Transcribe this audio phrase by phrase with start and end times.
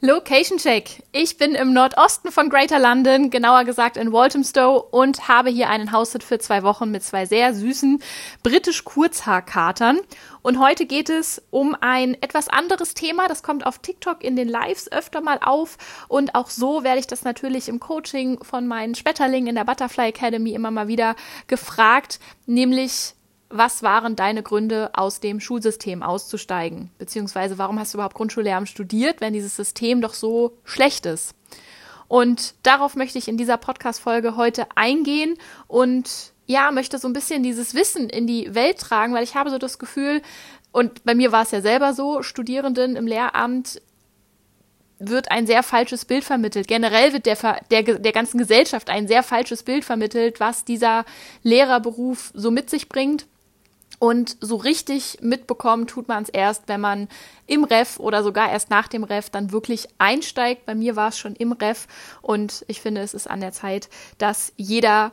[0.00, 1.02] Location Check.
[1.10, 5.90] Ich bin im Nordosten von Greater London, genauer gesagt in Walthamstow und habe hier einen
[5.90, 8.00] Haussit für zwei Wochen mit zwei sehr süßen
[8.44, 9.98] britisch Kurzhaarkatern.
[10.40, 13.26] Und heute geht es um ein etwas anderes Thema.
[13.26, 15.78] Das kommt auf TikTok in den Lives öfter mal auf.
[16.06, 20.10] Und auch so werde ich das natürlich im Coaching von meinen Schmetterlingen in der Butterfly
[20.10, 21.16] Academy immer mal wieder
[21.48, 23.14] gefragt, nämlich
[23.50, 26.90] was waren deine Gründe, aus dem Schulsystem auszusteigen?
[26.98, 31.34] Beziehungsweise warum hast du überhaupt Grundschullehramt studiert, wenn dieses System doch so schlecht ist?
[32.08, 37.42] Und darauf möchte ich in dieser Podcast-Folge heute eingehen und ja, möchte so ein bisschen
[37.42, 40.22] dieses Wissen in die Welt tragen, weil ich habe so das Gefühl,
[40.72, 43.82] und bei mir war es ja selber so, Studierenden im Lehramt
[44.98, 46.66] wird ein sehr falsches Bild vermittelt.
[46.66, 47.36] Generell wird der,
[47.70, 51.04] der, der ganzen Gesellschaft ein sehr falsches Bild vermittelt, was dieser
[51.42, 53.26] Lehrerberuf so mit sich bringt.
[53.98, 57.08] Und so richtig mitbekommen tut man es erst, wenn man
[57.46, 60.66] im Ref oder sogar erst nach dem Ref dann wirklich einsteigt.
[60.66, 61.88] Bei mir war es schon im Ref
[62.22, 65.12] und ich finde, es ist an der Zeit, dass jeder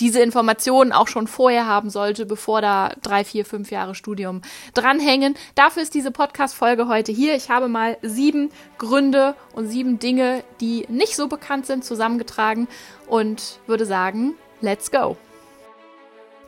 [0.00, 4.42] diese Informationen auch schon vorher haben sollte, bevor da drei, vier, fünf Jahre Studium
[4.74, 5.34] dranhängen.
[5.54, 7.34] Dafür ist diese Podcast-Folge heute hier.
[7.34, 12.68] Ich habe mal sieben Gründe und sieben Dinge, die nicht so bekannt sind, zusammengetragen
[13.06, 15.16] und würde sagen, let's go.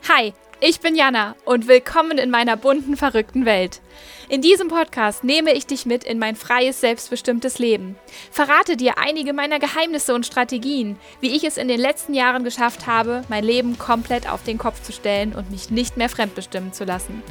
[0.08, 3.80] Hi, ich bin Jana und willkommen in meiner bunten, verrückten Welt.
[4.28, 7.96] In diesem Podcast nehme ich dich mit in mein freies, selbstbestimmtes Leben.
[8.32, 12.88] Verrate dir einige meiner Geheimnisse und Strategien, wie ich es in den letzten Jahren geschafft
[12.88, 16.84] habe, mein Leben komplett auf den Kopf zu stellen und mich nicht mehr fremdbestimmen zu
[16.84, 17.22] lassen.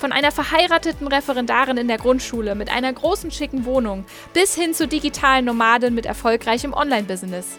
[0.00, 4.88] Von einer verheirateten Referendarin in der Grundschule mit einer großen, schicken Wohnung bis hin zu
[4.88, 7.58] digitalen Nomaden mit erfolgreichem Online-Business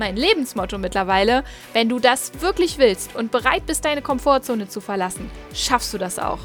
[0.00, 1.44] mein Lebensmotto mittlerweile.
[1.72, 6.18] Wenn du das wirklich willst und bereit bist, deine Komfortzone zu verlassen, schaffst du das
[6.18, 6.40] auch.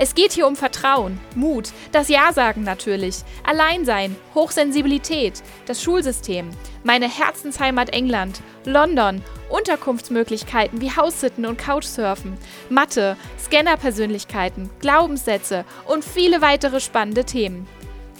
[0.00, 6.50] Es geht hier um Vertrauen, Mut, das Ja-Sagen natürlich, Alleinsein, Hochsensibilität, das Schulsystem,
[6.84, 16.80] meine Herzensheimat England, London, Unterkunftsmöglichkeiten wie Haussitten und Couchsurfen, Mathe, Scannerpersönlichkeiten, Glaubenssätze und viele weitere
[16.80, 17.66] spannende Themen.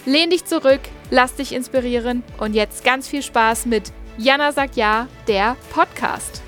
[0.05, 0.81] Lehn dich zurück,
[1.11, 6.41] lass dich inspirieren und jetzt ganz viel Spaß mit Jana sagt ja, der Podcast.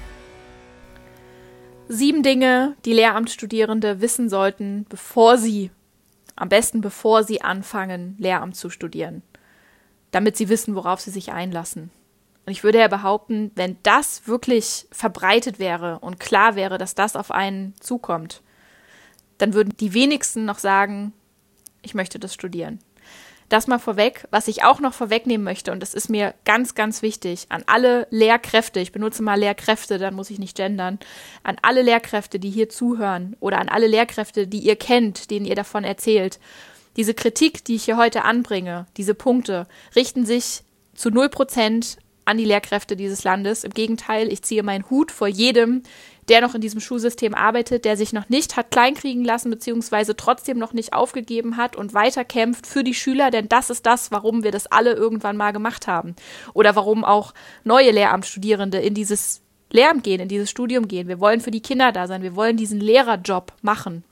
[1.87, 5.71] Sieben Dinge, die Lehramtsstudierende wissen sollten, bevor sie,
[6.35, 9.23] am besten bevor sie anfangen, Lehramt zu studieren,
[10.11, 11.91] damit sie wissen, worauf sie sich einlassen.
[12.45, 17.15] Und ich würde ja behaupten, wenn das wirklich verbreitet wäre und klar wäre, dass das
[17.15, 18.41] auf einen zukommt,
[19.37, 21.13] dann würden die wenigsten noch sagen,
[21.81, 22.79] ich möchte das studieren.
[23.51, 24.29] Das mal vorweg.
[24.31, 28.07] Was ich auch noch vorwegnehmen möchte, und das ist mir ganz, ganz wichtig, an alle
[28.09, 30.99] Lehrkräfte, ich benutze mal Lehrkräfte, dann muss ich nicht gendern,
[31.43, 35.55] an alle Lehrkräfte, die hier zuhören oder an alle Lehrkräfte, die ihr kennt, denen ihr
[35.55, 36.39] davon erzählt.
[36.95, 40.63] Diese Kritik, die ich hier heute anbringe, diese Punkte, richten sich
[40.95, 43.65] zu null Prozent an die Lehrkräfte dieses Landes.
[43.65, 45.83] Im Gegenteil, ich ziehe meinen Hut vor jedem,
[46.29, 50.57] der noch in diesem Schulsystem arbeitet, der sich noch nicht hat kleinkriegen lassen, beziehungsweise trotzdem
[50.57, 54.43] noch nicht aufgegeben hat und weiter kämpft für die Schüler, denn das ist das, warum
[54.43, 56.15] wir das alle irgendwann mal gemacht haben.
[56.53, 57.33] Oder warum auch
[57.63, 61.07] neue Lehramtsstudierende in dieses Lehramt gehen, in dieses Studium gehen.
[61.07, 64.03] Wir wollen für die Kinder da sein, wir wollen diesen Lehrerjob machen.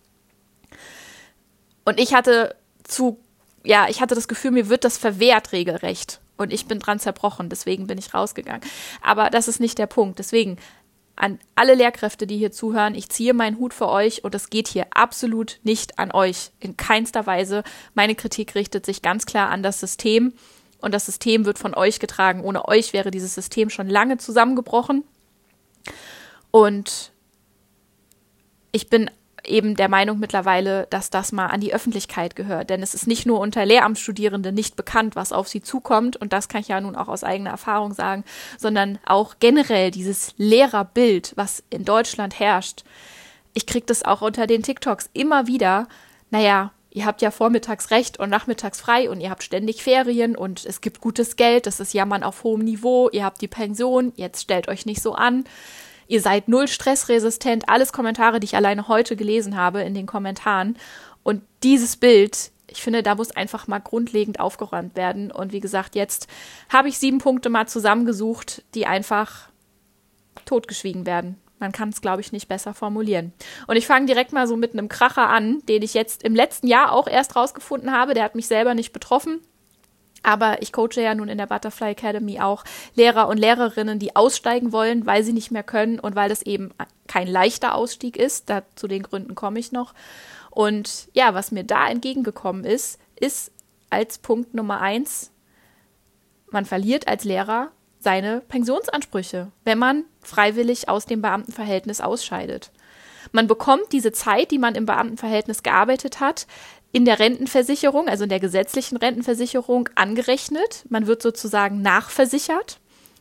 [1.86, 3.20] Und ich hatte zu,
[3.64, 6.22] ja, ich hatte das Gefühl, mir wird das verwehrt regelrecht.
[6.38, 8.62] Und ich bin dran zerbrochen, deswegen bin ich rausgegangen.
[9.02, 10.20] Aber das ist nicht der Punkt.
[10.20, 10.58] Deswegen
[11.20, 14.70] an alle Lehrkräfte, die hier zuhören, ich ziehe meinen Hut für euch und es geht
[14.70, 16.52] hier absolut nicht an euch.
[16.62, 17.64] In keinster Weise.
[17.94, 20.34] Meine Kritik richtet sich ganz klar an das System
[20.80, 22.42] und das System wird von euch getragen.
[22.42, 25.04] Ohne euch wäre dieses System schon lange zusammengebrochen.
[26.52, 27.12] Und
[28.72, 29.12] ich bin
[29.46, 32.70] eben der Meinung mittlerweile, dass das mal an die Öffentlichkeit gehört.
[32.70, 36.48] Denn es ist nicht nur unter Lehramtsstudierenden nicht bekannt, was auf sie zukommt, und das
[36.50, 38.24] kann ich ja nun auch aus eigener Erfahrung sagen,
[38.58, 42.84] sondern auch generell dieses Lehrerbild, was in Deutschland herrscht.
[43.54, 45.88] Ich kriege das auch unter den TikToks immer wieder.
[46.30, 50.66] Naja, ihr habt ja vormittags recht und nachmittags frei und ihr habt ständig Ferien und
[50.66, 54.42] es gibt gutes Geld, das ist Jammern auf hohem Niveau, ihr habt die Pension, jetzt
[54.42, 55.46] stellt euch nicht so an
[56.10, 57.70] ihr seid null stressresistent.
[57.70, 60.76] Alles Kommentare, die ich alleine heute gelesen habe in den Kommentaren.
[61.24, 65.32] Und dieses Bild, ich finde, da muss einfach mal grundlegend aufgeräumt werden.
[65.32, 66.28] Und wie gesagt, jetzt
[66.68, 69.50] habe ich sieben Punkte mal zusammengesucht, die einfach
[70.46, 71.38] totgeschwiegen werden.
[71.60, 73.34] Man kann es, glaube ich, nicht besser formulieren.
[73.68, 76.68] Und ich fange direkt mal so mit einem Kracher an, den ich jetzt im letzten
[76.68, 78.14] Jahr auch erst rausgefunden habe.
[78.14, 79.42] Der hat mich selber nicht betroffen.
[80.24, 82.64] Aber ich coache ja nun in der Butterfly Academy auch
[82.96, 86.72] Lehrer und Lehrerinnen, die aussteigen wollen, weil sie nicht mehr können und weil das eben
[87.08, 88.50] kein leichter Ausstieg ist.
[88.50, 89.94] Da, zu den Gründen komme ich noch.
[90.52, 93.52] Und ja, was mir da entgegengekommen ist, ist
[93.90, 95.32] als Punkt Nummer eins,
[96.52, 102.72] man verliert als Lehrer seine Pensionsansprüche, wenn man freiwillig aus dem Beamtenverhältnis ausscheidet.
[103.32, 106.48] Man bekommt diese Zeit, die man im Beamtenverhältnis gearbeitet hat,
[106.92, 110.86] in der Rentenversicherung, also in der gesetzlichen Rentenversicherung, angerechnet.
[110.90, 112.80] Man wird sozusagen nachversichert.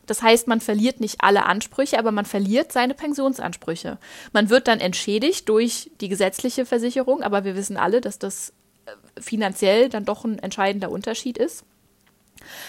[0.09, 3.99] Das heißt, man verliert nicht alle Ansprüche, aber man verliert seine Pensionsansprüche.
[4.33, 8.53] Man wird dann entschädigt durch die gesetzliche Versicherung, aber wir wissen alle, dass das
[8.87, 11.63] äh, finanziell dann doch ein entscheidender Unterschied ist.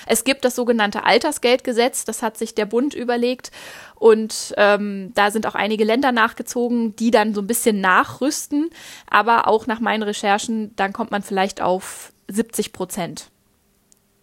[0.07, 3.51] Es gibt das sogenannte Altersgeldgesetz, das hat sich der Bund überlegt
[3.95, 8.71] und ähm, da sind auch einige Länder nachgezogen, die dann so ein bisschen nachrüsten,
[9.09, 13.31] aber auch nach meinen Recherchen, dann kommt man vielleicht auf 70 Prozent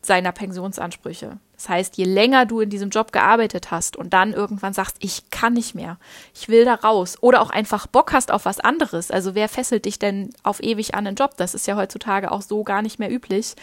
[0.02, 1.38] seiner Pensionsansprüche.
[1.56, 5.30] Das heißt, je länger du in diesem Job gearbeitet hast und dann irgendwann sagst, ich
[5.32, 5.98] kann nicht mehr,
[6.34, 9.12] ich will da raus oder auch einfach Bock hast auf was anderes.
[9.12, 11.36] Also wer fesselt dich denn auf ewig an einen Job?
[11.38, 13.56] Das ist ja heutzutage auch so gar nicht mehr üblich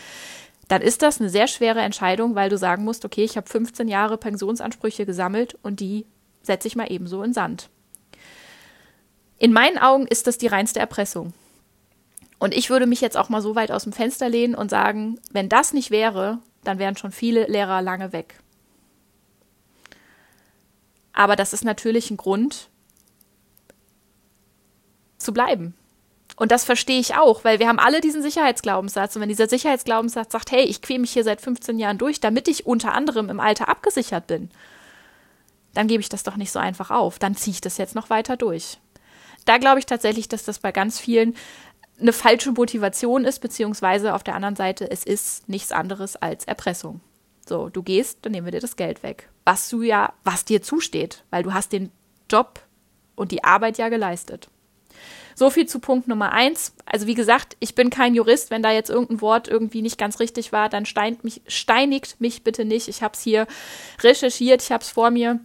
[0.69, 3.89] dann ist das eine sehr schwere Entscheidung, weil du sagen musst, okay, ich habe 15
[3.89, 6.07] Jahre Pensionsansprüche gesammelt und die
[6.43, 7.71] setze ich mal ebenso in Sand.
[9.39, 11.35] In meinen Augen ist das die reinste Erpressung.
[12.39, 15.19] Und ich würde mich jetzt auch mal so weit aus dem Fenster lehnen und sagen,
[15.31, 18.39] wenn das nicht wäre, dann wären schon viele Lehrer lange weg.
[21.13, 22.69] Aber das ist natürlich ein Grund
[25.19, 25.75] zu bleiben.
[26.37, 29.15] Und das verstehe ich auch, weil wir haben alle diesen Sicherheitsglaubenssatz.
[29.15, 32.49] Und wenn dieser Sicherheitsglaubenssatz sagt, hey, ich quäle mich hier seit 15 Jahren durch, damit
[32.49, 34.51] ich unter anderem im Alter abgesichert bin,
[35.75, 37.19] dann gebe ich das doch nicht so einfach auf.
[37.19, 38.79] Dann ziehe ich das jetzt noch weiter durch.
[39.45, 41.37] Da glaube ich tatsächlich, dass das bei ganz vielen
[42.01, 47.01] eine falsche Motivation ist, beziehungsweise auf der anderen Seite, es ist nichts anderes als Erpressung.
[47.47, 49.29] So, du gehst, dann nehmen wir dir das Geld weg.
[49.45, 51.93] Was du ja, was dir zusteht, weil du hast den
[52.31, 52.61] Job
[53.15, 54.49] und die Arbeit ja geleistet.
[55.35, 56.75] So viel zu Punkt Nummer eins.
[56.87, 58.51] Also wie gesagt, ich bin kein Jurist.
[58.51, 62.45] Wenn da jetzt irgendein Wort irgendwie nicht ganz richtig war, dann steinigt mich, steinigt mich
[62.45, 62.89] bitte nicht.
[62.89, 63.47] Ich habe es hier
[64.03, 65.41] recherchiert, ich habe es vor mir.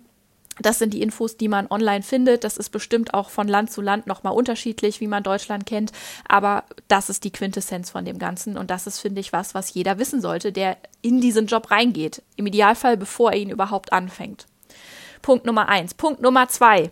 [0.61, 2.43] Das sind die Infos, die man online findet.
[2.43, 5.91] Das ist bestimmt auch von Land zu Land nochmal unterschiedlich, wie man Deutschland kennt.
[6.27, 8.57] Aber das ist die Quintessenz von dem Ganzen.
[8.57, 12.21] Und das ist, finde ich, was, was jeder wissen sollte, der in diesen Job reingeht.
[12.35, 14.47] Im Idealfall, bevor er ihn überhaupt anfängt.
[15.21, 15.93] Punkt Nummer eins.
[15.93, 16.91] Punkt Nummer zwei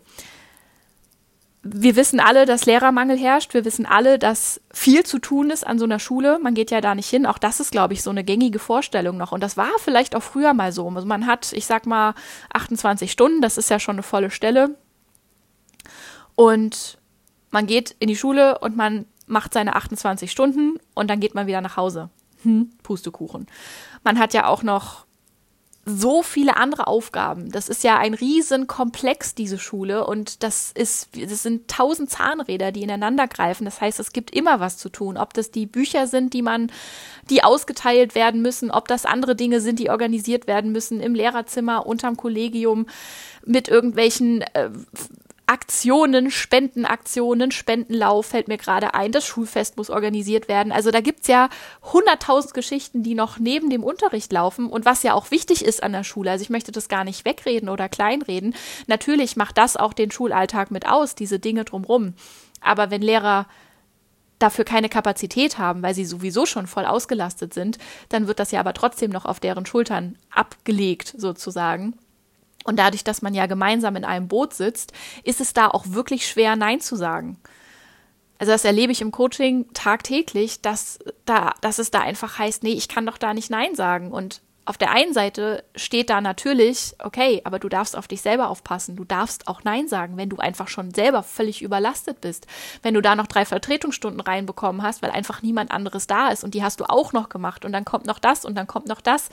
[1.73, 3.53] wir wissen alle, dass Lehrermangel herrscht.
[3.53, 6.39] Wir wissen alle, dass viel zu tun ist an so einer Schule.
[6.39, 7.25] Man geht ja da nicht hin.
[7.25, 9.31] Auch das ist, glaube ich, so eine gängige Vorstellung noch.
[9.31, 10.87] Und das war vielleicht auch früher mal so.
[10.89, 12.13] Also man hat, ich sag mal,
[12.53, 13.41] 28 Stunden.
[13.41, 14.75] Das ist ja schon eine volle Stelle.
[16.35, 16.99] Und
[17.49, 21.47] man geht in die Schule und man macht seine 28 Stunden und dann geht man
[21.47, 22.09] wieder nach Hause.
[22.43, 23.47] Hm, Pustekuchen.
[24.03, 25.06] Man hat ja auch noch
[25.89, 27.49] so viele andere Aufgaben.
[27.49, 30.05] Das ist ja ein Riesenkomplex, diese Schule.
[30.05, 33.63] Und das ist, das sind tausend Zahnräder, die ineinander greifen.
[33.63, 35.17] Das heißt, es gibt immer was zu tun.
[35.17, 36.71] Ob das die Bücher sind, die man,
[37.29, 41.85] die ausgeteilt werden müssen, ob das andere Dinge sind, die organisiert werden müssen im Lehrerzimmer,
[41.85, 42.87] unterm Kollegium,
[43.45, 44.69] mit irgendwelchen äh,
[45.49, 50.73] Aktionen, Spendenaktionen, Spendenlauf fällt mir gerade ein, das Schulfest muss organisiert werden.
[50.73, 51.47] Also da gibt's ja
[51.93, 55.93] hunderttausend Geschichten, die noch neben dem Unterricht laufen und was ja auch wichtig ist an
[55.93, 56.31] der Schule.
[56.31, 58.55] Also ich möchte das gar nicht wegreden oder kleinreden.
[58.87, 62.13] Natürlich macht das auch den Schulalltag mit aus, diese Dinge drumrum.
[62.59, 63.47] Aber wenn Lehrer
[64.39, 67.77] dafür keine Kapazität haben, weil sie sowieso schon voll ausgelastet sind,
[68.09, 71.97] dann wird das ja aber trotzdem noch auf deren Schultern abgelegt sozusagen.
[72.67, 74.91] Und dadurch, dass man ja gemeinsam in einem Boot sitzt,
[75.23, 77.39] ist es da auch wirklich schwer, Nein zu sagen.
[78.39, 82.73] Also das erlebe ich im Coaching tagtäglich, dass da, dass es da einfach heißt, nee,
[82.73, 84.11] ich kann doch da nicht Nein sagen.
[84.11, 88.49] Und auf der einen Seite steht da natürlich, okay, aber du darfst auf dich selber
[88.49, 88.97] aufpassen.
[88.97, 92.47] Du darfst auch Nein sagen, wenn du einfach schon selber völlig überlastet bist.
[92.83, 96.53] Wenn du da noch drei Vertretungsstunden reinbekommen hast, weil einfach niemand anderes da ist und
[96.53, 98.99] die hast du auch noch gemacht und dann kommt noch das und dann kommt noch
[98.99, 99.29] das.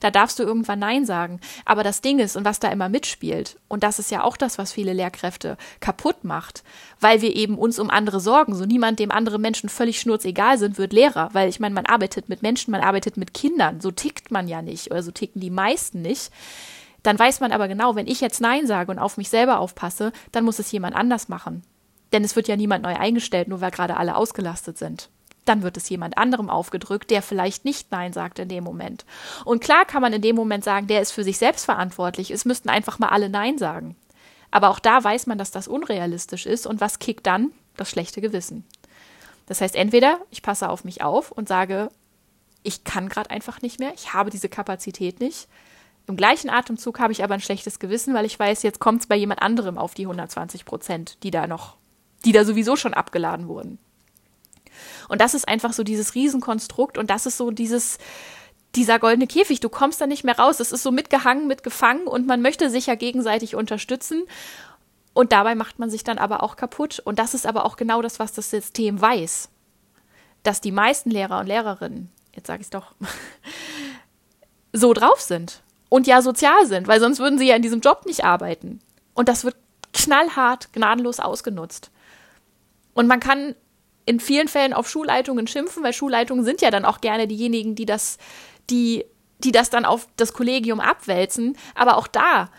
[0.00, 1.40] Da darfst du irgendwann Nein sagen.
[1.64, 4.58] Aber das Ding ist und was da immer mitspielt, und das ist ja auch das,
[4.58, 6.62] was viele Lehrkräfte kaputt macht,
[7.00, 8.54] weil wir eben uns um andere sorgen.
[8.54, 12.28] So niemand, dem andere Menschen völlig schnurzegal sind, wird Lehrer, weil ich meine, man arbeitet
[12.28, 13.80] mit Menschen, man arbeitet mit Kindern.
[13.80, 16.32] So tickt man ja nicht nicht oder so ticken die meisten nicht.
[17.04, 20.12] Dann weiß man aber genau, wenn ich jetzt Nein sage und auf mich selber aufpasse,
[20.32, 21.62] dann muss es jemand anders machen.
[22.12, 25.10] Denn es wird ja niemand neu eingestellt, nur weil gerade alle ausgelastet sind.
[25.44, 29.04] Dann wird es jemand anderem aufgedrückt, der vielleicht nicht Nein sagt in dem Moment.
[29.44, 32.30] Und klar kann man in dem Moment sagen, der ist für sich selbst verantwortlich.
[32.30, 33.96] Es müssten einfach mal alle Nein sagen.
[34.50, 36.66] Aber auch da weiß man, dass das unrealistisch ist.
[36.66, 37.50] Und was kickt dann?
[37.76, 38.64] Das schlechte Gewissen.
[39.46, 41.90] Das heißt, entweder ich passe auf mich auf und sage,
[42.64, 45.46] ich kann gerade einfach nicht mehr, ich habe diese Kapazität nicht.
[46.06, 49.06] Im gleichen Atemzug habe ich aber ein schlechtes Gewissen, weil ich weiß, jetzt kommt es
[49.06, 51.76] bei jemand anderem auf die 120 Prozent, die da noch,
[52.24, 53.78] die da sowieso schon abgeladen wurden.
[55.08, 57.98] Und das ist einfach so dieses Riesenkonstrukt und das ist so dieses,
[58.74, 60.60] dieser goldene Käfig, du kommst da nicht mehr raus.
[60.60, 64.24] Es ist so mitgehangen, mitgefangen und man möchte sich ja gegenseitig unterstützen.
[65.12, 67.00] Und dabei macht man sich dann aber auch kaputt.
[67.04, 69.48] Und das ist aber auch genau das, was das System weiß.
[70.42, 72.94] Dass die meisten Lehrer und Lehrerinnen, jetzt sage ich es doch,
[74.72, 78.06] so drauf sind und ja sozial sind, weil sonst würden sie ja in diesem Job
[78.06, 78.80] nicht arbeiten.
[79.14, 79.56] Und das wird
[79.92, 81.90] knallhart, gnadenlos ausgenutzt.
[82.94, 83.54] Und man kann
[84.06, 87.86] in vielen Fällen auf Schulleitungen schimpfen, weil Schulleitungen sind ja dann auch gerne diejenigen, die
[87.86, 88.18] das,
[88.70, 89.04] die,
[89.38, 91.56] die das dann auf das Kollegium abwälzen.
[91.74, 92.50] Aber auch da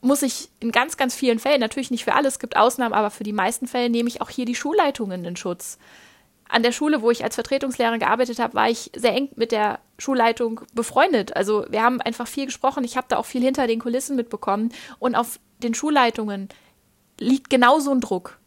[0.00, 3.10] muss ich in ganz, ganz vielen Fällen, natürlich nicht für alles, es gibt Ausnahmen, aber
[3.10, 5.78] für die meisten Fälle nehme ich auch hier die Schulleitungen in Schutz.
[6.48, 9.80] An der Schule, wo ich als Vertretungslehrerin gearbeitet habe, war ich sehr eng mit der
[9.98, 11.36] Schulleitung befreundet.
[11.36, 12.84] Also wir haben einfach viel gesprochen.
[12.84, 14.72] Ich habe da auch viel hinter den Kulissen mitbekommen.
[14.98, 16.48] Und auf den Schulleitungen
[17.20, 18.38] liegt genau so ein Druck.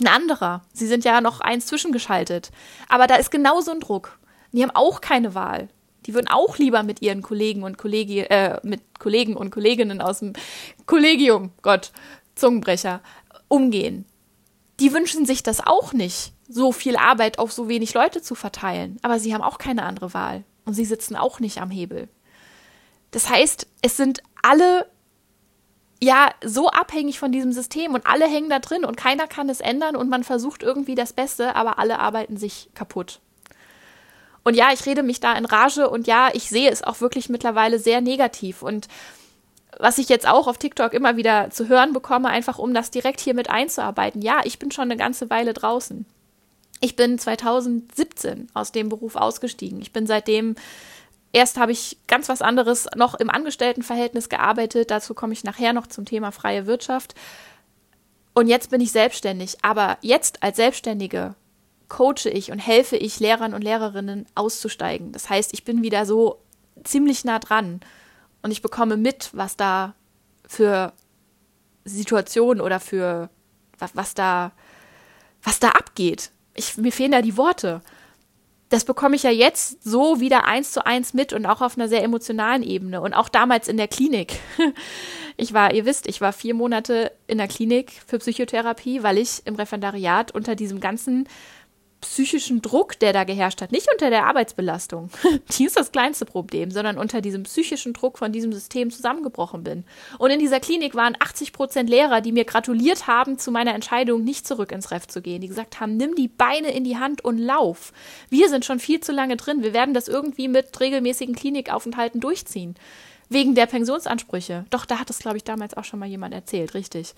[0.00, 0.62] Ein anderer.
[0.72, 2.50] Sie sind ja noch eins zwischengeschaltet.
[2.88, 4.18] Aber da ist genau so ein Druck.
[4.52, 5.68] Die haben auch keine Wahl.
[6.06, 10.20] Die würden auch lieber mit ihren Kollegen und Kollegi äh, mit Kollegen und Kolleginnen aus
[10.20, 10.34] dem
[10.86, 11.90] Kollegium, Gott,
[12.36, 13.00] Zungenbrecher,
[13.48, 14.04] umgehen.
[14.78, 18.98] Die wünschen sich das auch nicht, so viel Arbeit auf so wenig Leute zu verteilen.
[19.02, 20.44] Aber sie haben auch keine andere Wahl.
[20.64, 22.08] Und sie sitzen auch nicht am Hebel.
[23.10, 24.86] Das heißt, es sind alle
[26.02, 29.60] ja so abhängig von diesem System und alle hängen da drin und keiner kann es
[29.60, 33.20] ändern und man versucht irgendwie das Beste, aber alle arbeiten sich kaputt.
[34.44, 37.28] Und ja, ich rede mich da in Rage und ja, ich sehe es auch wirklich
[37.28, 38.88] mittlerweile sehr negativ und
[39.78, 43.20] was ich jetzt auch auf TikTok immer wieder zu hören bekomme, einfach um das direkt
[43.20, 44.22] hier mit einzuarbeiten.
[44.22, 46.06] Ja, ich bin schon eine ganze Weile draußen.
[46.80, 49.80] Ich bin 2017 aus dem Beruf ausgestiegen.
[49.80, 50.56] Ich bin seitdem
[51.32, 54.90] Erst habe ich ganz was anderes noch im Angestelltenverhältnis gearbeitet.
[54.90, 57.14] Dazu komme ich nachher noch zum Thema freie Wirtschaft.
[58.32, 59.58] Und jetzt bin ich selbstständig.
[59.60, 61.34] Aber jetzt als Selbstständige
[61.88, 65.12] coache ich und helfe ich Lehrern und Lehrerinnen auszusteigen.
[65.12, 66.40] Das heißt, ich bin wieder so
[66.84, 67.80] ziemlich nah dran
[68.40, 69.94] und ich bekomme mit, was da
[70.46, 70.94] für
[71.84, 73.28] Situationen oder für
[73.78, 74.52] was, da
[75.42, 76.30] was da abgeht.
[76.56, 77.82] Ich, mir fehlen da die Worte
[78.68, 81.88] das bekomme ich ja jetzt so wieder eins zu eins mit und auch auf einer
[81.88, 84.38] sehr emotionalen Ebene und auch damals in der Klinik.
[85.38, 89.42] Ich war, ihr wisst, ich war vier Monate in der Klinik für Psychotherapie, weil ich
[89.44, 91.28] im Referendariat unter diesem ganzen
[92.08, 95.10] psychischen Druck, der da geherrscht hat, nicht unter der Arbeitsbelastung,
[95.58, 99.84] die ist das kleinste Problem, sondern unter diesem psychischen Druck von diesem System zusammengebrochen bin.
[100.18, 104.24] Und in dieser Klinik waren 80 Prozent Lehrer, die mir gratuliert haben zu meiner Entscheidung,
[104.24, 107.24] nicht zurück ins Ref zu gehen, die gesagt haben, nimm die Beine in die Hand
[107.24, 107.92] und lauf.
[108.30, 112.74] Wir sind schon viel zu lange drin, wir werden das irgendwie mit regelmäßigen Klinikaufenthalten durchziehen.
[113.28, 114.66] Wegen der Pensionsansprüche.
[114.70, 117.14] Doch, da hat es, glaube ich, damals auch schon mal jemand erzählt, richtig.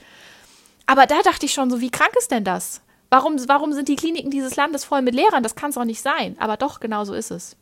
[0.87, 2.81] Aber da dachte ich schon so, wie krank ist denn das?
[3.11, 5.43] Warum, warum sind die Kliniken dieses Landes voll mit Lehrern?
[5.43, 6.37] Das kann es auch nicht sein.
[6.39, 7.57] Aber doch, genau so ist es.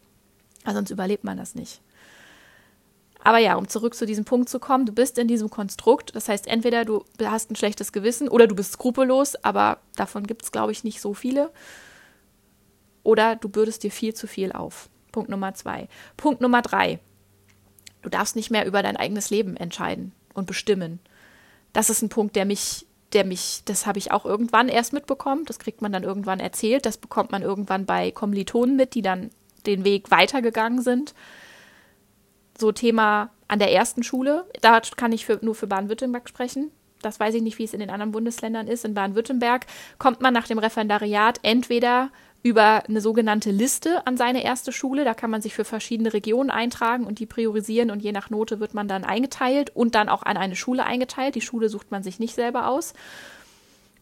[0.64, 1.80] Aber sonst überlebt man das nicht.
[3.22, 6.14] Aber ja, um zurück zu diesem Punkt zu kommen, du bist in diesem Konstrukt.
[6.14, 10.42] Das heißt, entweder du hast ein schlechtes Gewissen oder du bist skrupellos, aber davon gibt
[10.42, 11.50] es, glaube ich, nicht so viele.
[13.02, 14.88] Oder du bürdest dir viel zu viel auf.
[15.12, 15.88] Punkt Nummer zwei.
[16.16, 17.00] Punkt Nummer drei.
[18.02, 21.00] Du darfst nicht mehr über dein eigenes Leben entscheiden und bestimmen.
[21.72, 25.46] Das ist ein Punkt, der mich der mich, das habe ich auch irgendwann erst mitbekommen,
[25.46, 29.30] das kriegt man dann irgendwann erzählt, das bekommt man irgendwann bei Kommilitonen mit, die dann
[29.64, 31.14] den Weg weitergegangen sind.
[32.58, 36.70] So Thema an der ersten Schule, da kann ich für, nur für Baden-Württemberg sprechen.
[37.00, 38.84] Das weiß ich nicht, wie es in den anderen Bundesländern ist.
[38.84, 39.66] In Baden-Württemberg
[39.98, 42.10] kommt man nach dem Referendariat entweder
[42.42, 45.04] über eine sogenannte Liste an seine erste Schule.
[45.04, 48.60] Da kann man sich für verschiedene Regionen eintragen und die priorisieren und je nach Note
[48.60, 51.34] wird man dann eingeteilt und dann auch an eine Schule eingeteilt.
[51.34, 52.94] Die Schule sucht man sich nicht selber aus.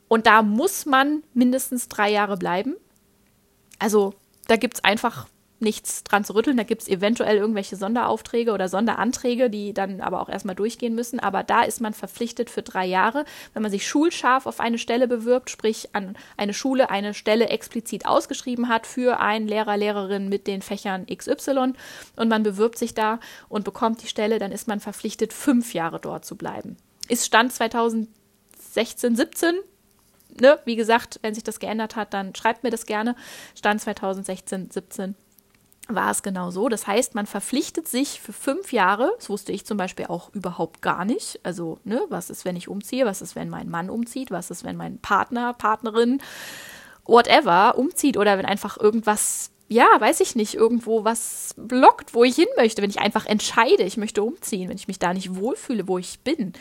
[0.08, 2.74] Und da muss man mindestens drei Jahre bleiben.
[3.78, 4.14] Also
[4.46, 5.26] da gibt es einfach
[5.64, 6.56] nichts dran zu rütteln.
[6.56, 11.18] Da gibt es eventuell irgendwelche Sonderaufträge oder Sonderanträge, die dann aber auch erstmal durchgehen müssen.
[11.18, 15.08] Aber da ist man verpflichtet für drei Jahre, wenn man sich schulscharf auf eine Stelle
[15.08, 20.46] bewirbt, sprich an eine Schule eine Stelle explizit ausgeschrieben hat für einen Lehrer, Lehrerin mit
[20.46, 21.72] den Fächern XY
[22.16, 23.18] und man bewirbt sich da
[23.48, 26.76] und bekommt die Stelle, dann ist man verpflichtet, fünf Jahre dort zu bleiben.
[27.08, 29.56] Ist Stand 2016, 17
[30.40, 33.14] Ne, wie gesagt, wenn sich das geändert hat, dann schreibt mir das gerne.
[33.54, 35.14] Stand 2016, 17
[35.88, 36.68] war es genau so.
[36.68, 40.82] Das heißt, man verpflichtet sich für fünf Jahre, das wusste ich zum Beispiel auch überhaupt
[40.82, 41.40] gar nicht.
[41.42, 43.06] Also, ne, was ist, wenn ich umziehe?
[43.06, 44.30] Was ist, wenn mein Mann umzieht?
[44.30, 46.20] Was ist, wenn mein Partner, Partnerin,
[47.04, 52.36] whatever, umzieht oder wenn einfach irgendwas, ja, weiß ich nicht, irgendwo was blockt, wo ich
[52.36, 55.86] hin möchte, wenn ich einfach entscheide, ich möchte umziehen, wenn ich mich da nicht wohlfühle,
[55.86, 56.54] wo ich bin.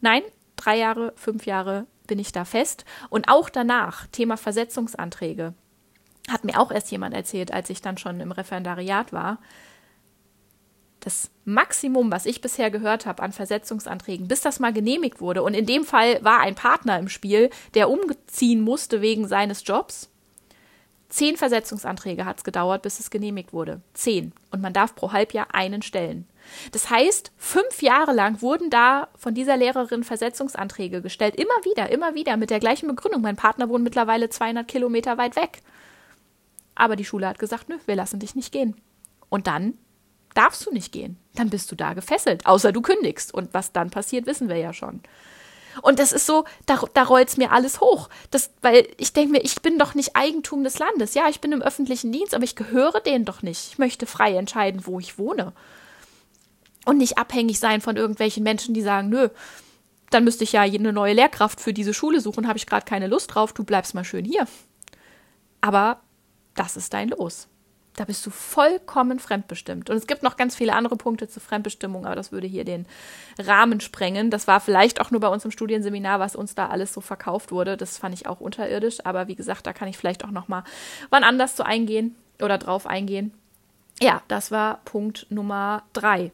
[0.00, 0.22] Nein,
[0.56, 2.84] drei Jahre, fünf Jahre bin ich da fest.
[3.08, 5.54] Und auch danach, Thema Versetzungsanträge
[6.28, 9.38] hat mir auch erst jemand erzählt, als ich dann schon im Referendariat war.
[11.00, 15.42] das Maximum, was ich bisher gehört habe an Versetzungsanträgen, bis das mal genehmigt wurde.
[15.42, 20.08] Und in dem Fall war ein Partner im Spiel, der umziehen musste wegen seines Jobs.
[21.10, 23.82] Zehn Versetzungsanträge hat es gedauert, bis es genehmigt wurde.
[23.92, 24.32] Zehn.
[24.50, 26.26] Und man darf pro Halbjahr einen stellen.
[26.72, 31.36] Das heißt, fünf Jahre lang wurden da von dieser Lehrerin Versetzungsanträge gestellt.
[31.36, 33.22] Immer wieder, immer wieder mit der gleichen Begründung.
[33.22, 35.60] Mein Partner wohnt mittlerweile 200 Kilometer weit weg.
[36.74, 38.76] Aber die Schule hat gesagt, nö, wir lassen dich nicht gehen.
[39.28, 39.78] Und dann
[40.34, 41.16] darfst du nicht gehen.
[41.34, 43.32] Dann bist du da gefesselt, außer du kündigst.
[43.32, 45.00] Und was dann passiert, wissen wir ja schon.
[45.82, 48.08] Und das ist so, da, da rollt es mir alles hoch.
[48.30, 51.14] Das, weil ich denke mir, ich bin doch nicht Eigentum des Landes.
[51.14, 53.72] Ja, ich bin im öffentlichen Dienst, aber ich gehöre denen doch nicht.
[53.72, 55.52] Ich möchte frei entscheiden, wo ich wohne.
[56.84, 59.30] Und nicht abhängig sein von irgendwelchen Menschen, die sagen, nö,
[60.10, 63.06] dann müsste ich ja eine neue Lehrkraft für diese Schule suchen, habe ich gerade keine
[63.08, 64.46] Lust drauf, du bleibst mal schön hier.
[65.60, 66.02] Aber
[66.54, 67.48] das ist dein Los.
[67.96, 69.88] Da bist du vollkommen fremdbestimmt.
[69.88, 72.86] Und es gibt noch ganz viele andere Punkte zur Fremdbestimmung, aber das würde hier den
[73.38, 74.30] Rahmen sprengen.
[74.30, 77.52] Das war vielleicht auch nur bei uns im Studienseminar, was uns da alles so verkauft
[77.52, 77.76] wurde.
[77.76, 79.04] Das fand ich auch unterirdisch.
[79.04, 80.64] Aber wie gesagt, da kann ich vielleicht auch noch mal
[81.10, 83.32] wann anders zu eingehen oder drauf eingehen.
[84.00, 86.32] Ja, das war Punkt Nummer drei.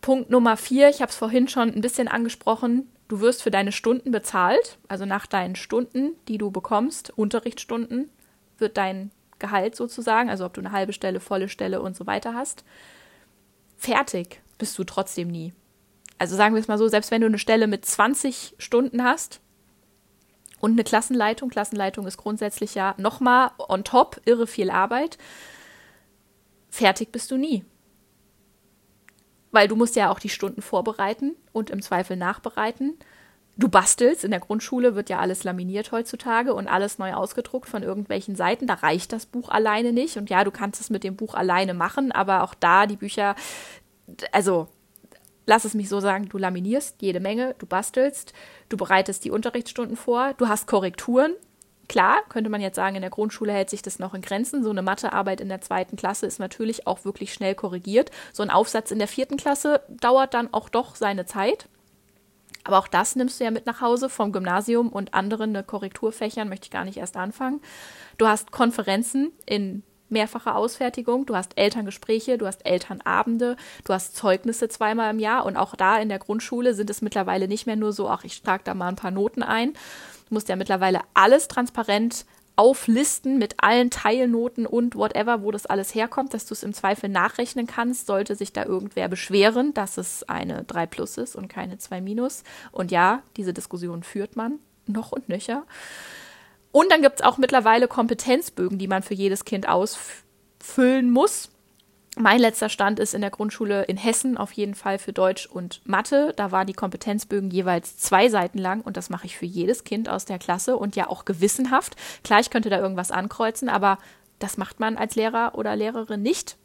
[0.00, 2.90] Punkt Nummer vier, ich habe es vorhin schon ein bisschen angesprochen.
[3.06, 8.10] Du wirst für deine Stunden bezahlt, also nach deinen Stunden, die du bekommst, Unterrichtsstunden,
[8.58, 12.34] wird dein Gehalt sozusagen, also ob du eine halbe Stelle, volle Stelle und so weiter
[12.34, 12.64] hast.
[13.76, 15.52] Fertig bist du trotzdem nie.
[16.18, 19.40] Also sagen wir es mal so, selbst wenn du eine Stelle mit 20 Stunden hast
[20.60, 25.18] und eine Klassenleitung, Klassenleitung ist grundsätzlich ja nochmal on top irre viel Arbeit,
[26.70, 27.64] fertig bist du nie.
[29.50, 32.96] Weil du musst ja auch die Stunden vorbereiten und im Zweifel nachbereiten
[33.56, 34.24] du bastelst.
[34.24, 38.66] In der Grundschule wird ja alles laminiert heutzutage und alles neu ausgedruckt von irgendwelchen Seiten.
[38.66, 40.16] Da reicht das Buch alleine nicht.
[40.16, 43.34] Und ja, du kannst es mit dem Buch alleine machen, aber auch da die Bücher,
[44.32, 44.68] also
[45.46, 48.32] lass es mich so sagen, du laminierst jede Menge, du bastelst,
[48.68, 51.34] du bereitest die Unterrichtsstunden vor, du hast Korrekturen.
[51.86, 54.64] Klar, könnte man jetzt sagen, in der Grundschule hält sich das noch in Grenzen.
[54.64, 58.10] So eine Mathearbeit in der zweiten Klasse ist natürlich auch wirklich schnell korrigiert.
[58.32, 61.68] So ein Aufsatz in der vierten Klasse dauert dann auch doch seine Zeit.
[62.64, 66.64] Aber auch das nimmst du ja mit nach Hause vom Gymnasium und anderen Korrekturfächern, möchte
[66.64, 67.60] ich gar nicht erst anfangen.
[68.16, 74.68] Du hast Konferenzen in mehrfacher Ausfertigung, du hast Elterngespräche, du hast Elternabende, du hast Zeugnisse
[74.68, 77.92] zweimal im Jahr und auch da in der Grundschule sind es mittlerweile nicht mehr nur
[77.92, 79.72] so, ach, ich trage da mal ein paar Noten ein.
[80.28, 82.24] Du musst ja mittlerweile alles transparent
[82.56, 87.08] auflisten mit allen Teilnoten und whatever, wo das alles herkommt, dass du es im Zweifel
[87.08, 91.78] nachrechnen kannst, sollte sich da irgendwer beschweren, dass es eine 3 plus ist und keine
[91.78, 92.44] 2 minus.
[92.70, 95.64] Und ja, diese Diskussion führt man noch und nöcher.
[96.70, 101.50] Und dann gibt es auch mittlerweile Kompetenzbögen, die man für jedes Kind ausfüllen muss.
[102.16, 105.80] Mein letzter Stand ist in der Grundschule in Hessen auf jeden Fall für Deutsch und
[105.84, 106.32] Mathe.
[106.36, 110.08] Da waren die Kompetenzbögen jeweils zwei Seiten lang und das mache ich für jedes Kind
[110.08, 111.96] aus der Klasse und ja auch gewissenhaft.
[112.22, 113.98] Klar, ich könnte da irgendwas ankreuzen, aber
[114.38, 116.56] das macht man als Lehrer oder Lehrerin nicht.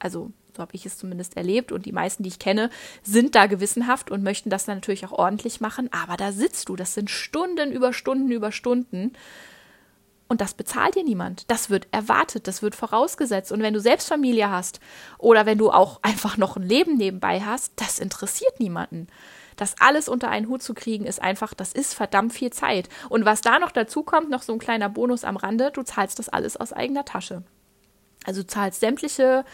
[0.00, 2.70] Also so habe ich es zumindest erlebt und die meisten, die ich kenne,
[3.04, 5.88] sind da gewissenhaft und möchten das dann natürlich auch ordentlich machen.
[5.92, 9.12] Aber da sitzt du, das sind Stunden über Stunden über Stunden
[10.30, 11.50] und das bezahlt dir niemand.
[11.50, 13.50] Das wird erwartet, das wird vorausgesetzt.
[13.50, 14.78] Und wenn du selbst Familie hast
[15.18, 19.08] oder wenn du auch einfach noch ein Leben nebenbei hast, das interessiert niemanden.
[19.56, 22.88] Das alles unter einen Hut zu kriegen, ist einfach, das ist verdammt viel Zeit.
[23.08, 26.20] Und was da noch dazu kommt, noch so ein kleiner Bonus am Rande, du zahlst
[26.20, 27.42] das alles aus eigener Tasche.
[28.24, 29.44] Also du zahlst sämtliche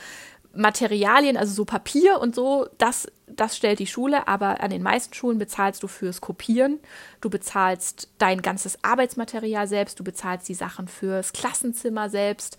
[0.56, 5.14] Materialien, also so Papier und so, das, das stellt die Schule, aber an den meisten
[5.14, 6.80] Schulen bezahlst du fürs Kopieren,
[7.20, 12.58] du bezahlst dein ganzes Arbeitsmaterial selbst, du bezahlst die Sachen fürs Klassenzimmer selbst.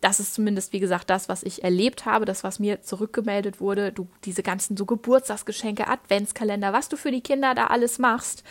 [0.00, 3.90] Das ist zumindest, wie gesagt, das, was ich erlebt habe, das, was mir zurückgemeldet wurde.
[3.90, 8.44] Du, diese ganzen so Geburtstagsgeschenke, Adventskalender, was du für die Kinder da alles machst.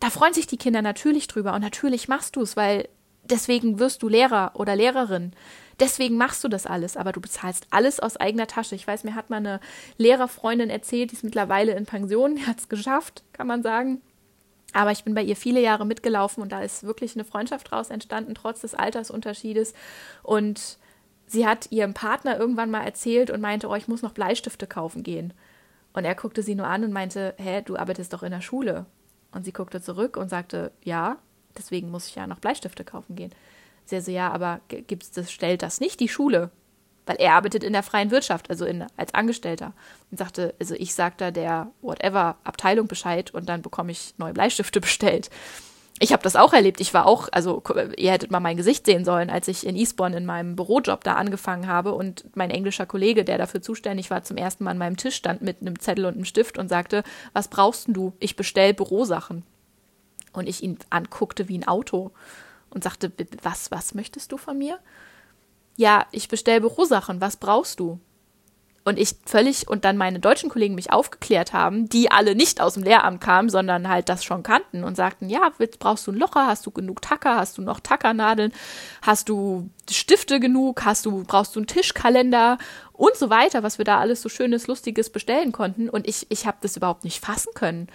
[0.00, 2.88] Da freuen sich die Kinder natürlich drüber und natürlich machst du es, weil
[3.24, 5.32] deswegen wirst du Lehrer oder Lehrerin.
[5.78, 8.74] Deswegen machst du das alles, aber du bezahlst alles aus eigener Tasche.
[8.74, 9.60] Ich weiß, mir hat mal eine
[9.98, 14.00] Lehrerfreundin erzählt, die ist mittlerweile in Pension, die hat es geschafft, kann man sagen.
[14.72, 17.90] Aber ich bin bei ihr viele Jahre mitgelaufen und da ist wirklich eine Freundschaft draus
[17.90, 19.74] entstanden, trotz des Altersunterschiedes.
[20.22, 20.78] Und
[21.26, 25.02] sie hat ihrem Partner irgendwann mal erzählt und meinte, oh, ich muss noch Bleistifte kaufen
[25.02, 25.32] gehen.
[25.92, 28.86] Und er guckte sie nur an und meinte, hä, du arbeitest doch in der Schule.
[29.32, 31.16] Und sie guckte zurück und sagte, ja,
[31.56, 33.32] deswegen muss ich ja noch Bleistifte kaufen gehen.
[33.86, 36.50] Sie so, ja, aber gibt's das, stellt das nicht die Schule?
[37.06, 39.72] Weil er arbeitet in der freien Wirtschaft, also in, als Angestellter.
[40.10, 44.32] Und sagte, also ich sag da der whatever Abteilung Bescheid und dann bekomme ich neue
[44.32, 45.30] Bleistifte bestellt.
[46.00, 46.80] ich habe das auch erlebt.
[46.80, 47.62] Ich war auch, also
[47.96, 51.14] ihr hättet mal mein Gesicht sehen sollen, als ich in Eastbourne in meinem Bürojob da
[51.14, 54.96] angefangen habe und mein englischer Kollege, der dafür zuständig war, zum ersten Mal an meinem
[54.96, 58.14] Tisch stand mit einem Zettel und einem Stift und sagte, was brauchst du?
[58.18, 59.44] Ich bestell Bürosachen.
[60.32, 62.10] Und ich ihn anguckte wie ein Auto
[62.76, 63.10] und sagte,
[63.42, 64.78] was, was möchtest du von mir?
[65.76, 67.98] Ja, ich bestell Bürosachen, was brauchst du?
[68.86, 72.74] und ich völlig und dann meine deutschen Kollegen mich aufgeklärt haben, die alle nicht aus
[72.74, 76.46] dem Lehramt kamen, sondern halt das schon kannten und sagten, ja, brauchst du ein Locher,
[76.46, 78.52] hast du genug Tacker, hast du noch Tackernadeln,
[79.02, 82.58] hast du Stifte genug, hast du brauchst du einen Tischkalender
[82.92, 86.46] und so weiter, was wir da alles so schönes lustiges bestellen konnten und ich ich
[86.46, 87.88] habe das überhaupt nicht fassen können,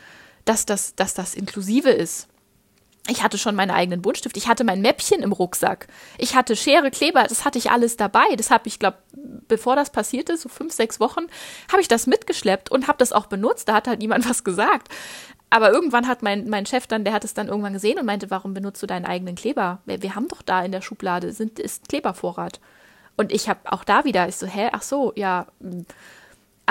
[0.44, 2.28] dass das dass das inklusive ist.
[3.08, 4.38] Ich hatte schon meine eigenen Buntstift.
[4.38, 5.88] Ich hatte mein Mäppchen im Rucksack.
[6.18, 8.36] Ich hatte Schere, Kleber, das hatte ich alles dabei.
[8.38, 8.98] Das habe ich, glaube,
[9.48, 11.26] bevor das passierte, so fünf, sechs Wochen,
[11.72, 13.68] habe ich das mitgeschleppt und habe das auch benutzt.
[13.68, 14.90] Da hat halt niemand was gesagt.
[15.50, 18.30] Aber irgendwann hat mein, mein Chef dann, der hat es dann irgendwann gesehen und meinte,
[18.30, 19.80] warum benutzt du deinen eigenen Kleber?
[19.86, 22.62] Wir, wir haben doch da in der Schublade, sind, ist Klebervorrat.
[23.18, 25.86] Und ich habe auch da wieder, ich so, hä, ach so, ja, hm.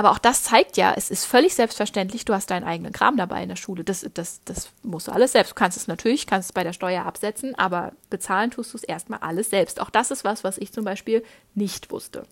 [0.01, 3.43] Aber auch das zeigt ja, es ist völlig selbstverständlich, du hast deinen eigenen Kram dabei
[3.43, 3.85] in der Schule.
[3.85, 5.51] Das, das, das musst du alles selbst.
[5.51, 8.83] Du kannst es natürlich, kannst es bei der Steuer absetzen, aber bezahlen tust du es
[8.83, 9.79] erstmal alles selbst.
[9.79, 11.23] Auch das ist was, was ich zum Beispiel
[11.55, 12.25] nicht wusste.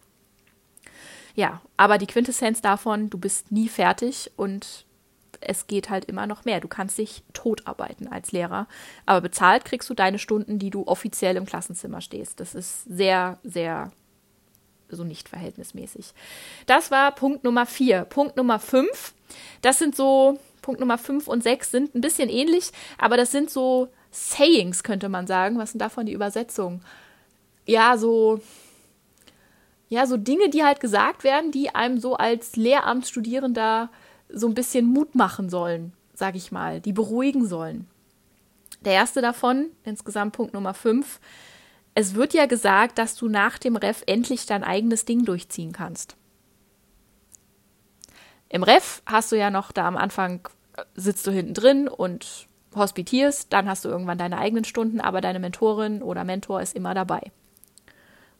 [1.34, 4.86] Ja, aber die Quintessenz davon, du bist nie fertig und
[5.42, 6.60] es geht halt immer noch mehr.
[6.60, 8.66] Du kannst dich totarbeiten als Lehrer,
[9.04, 12.40] aber bezahlt kriegst du deine Stunden, die du offiziell im Klassenzimmer stehst.
[12.40, 13.92] Das ist sehr, sehr
[14.90, 16.12] so nicht verhältnismäßig.
[16.66, 18.04] Das war Punkt Nummer vier.
[18.04, 19.14] Punkt Nummer fünf,
[19.62, 23.50] das sind so, Punkt Nummer fünf und sechs sind ein bisschen ähnlich, aber das sind
[23.50, 25.58] so Sayings, könnte man sagen.
[25.58, 26.80] Was sind davon die Übersetzung?
[27.66, 28.40] Ja, so,
[29.88, 33.90] ja, so Dinge, die halt gesagt werden, die einem so als Lehramtsstudierender
[34.30, 37.86] so ein bisschen Mut machen sollen, sag ich mal, die beruhigen sollen.
[38.84, 41.20] Der erste davon, insgesamt Punkt Nummer fünf,
[41.98, 46.14] es wird ja gesagt, dass du nach dem Ref endlich dein eigenes Ding durchziehen kannst.
[48.48, 52.46] Im Ref hast du ja noch da am Anfang äh, sitzt du hinten drin und
[52.76, 56.94] hospitierst, dann hast du irgendwann deine eigenen Stunden, aber deine Mentorin oder Mentor ist immer
[56.94, 57.32] dabei.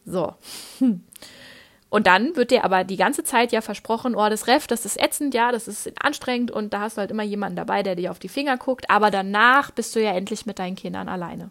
[0.04, 0.34] So.
[1.90, 5.00] Und dann wird dir aber die ganze Zeit ja versprochen, oh, das Ref, das ist
[5.00, 8.10] ätzend, ja, das ist anstrengend und da hast du halt immer jemanden dabei, der dir
[8.10, 11.50] auf die Finger guckt, aber danach bist du ja endlich mit deinen Kindern alleine.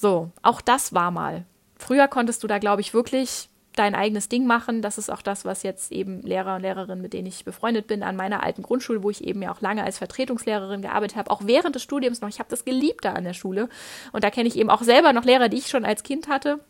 [0.00, 1.44] So, auch das war mal.
[1.76, 4.80] Früher konntest du da, glaube ich, wirklich dein eigenes Ding machen.
[4.80, 8.04] Das ist auch das, was jetzt eben Lehrer und Lehrerinnen, mit denen ich befreundet bin,
[8.04, 11.40] an meiner alten Grundschule, wo ich eben ja auch lange als Vertretungslehrerin gearbeitet habe, auch
[11.46, 12.28] während des Studiums noch.
[12.28, 13.68] Ich habe das geliebt da an der Schule.
[14.12, 16.60] Und da kenne ich eben auch selber noch Lehrer, die ich schon als Kind hatte,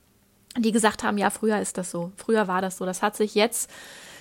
[0.56, 2.12] die gesagt haben, ja, früher ist das so.
[2.16, 2.86] Früher war das so.
[2.86, 3.70] Das hat sich jetzt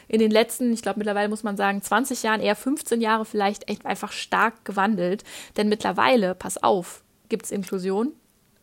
[0.09, 3.69] in den letzten, ich glaube mittlerweile muss man sagen, 20 Jahren, eher 15 Jahre vielleicht
[3.69, 5.23] echt einfach stark gewandelt.
[5.55, 8.11] Denn mittlerweile, pass auf, gibt es Inklusion,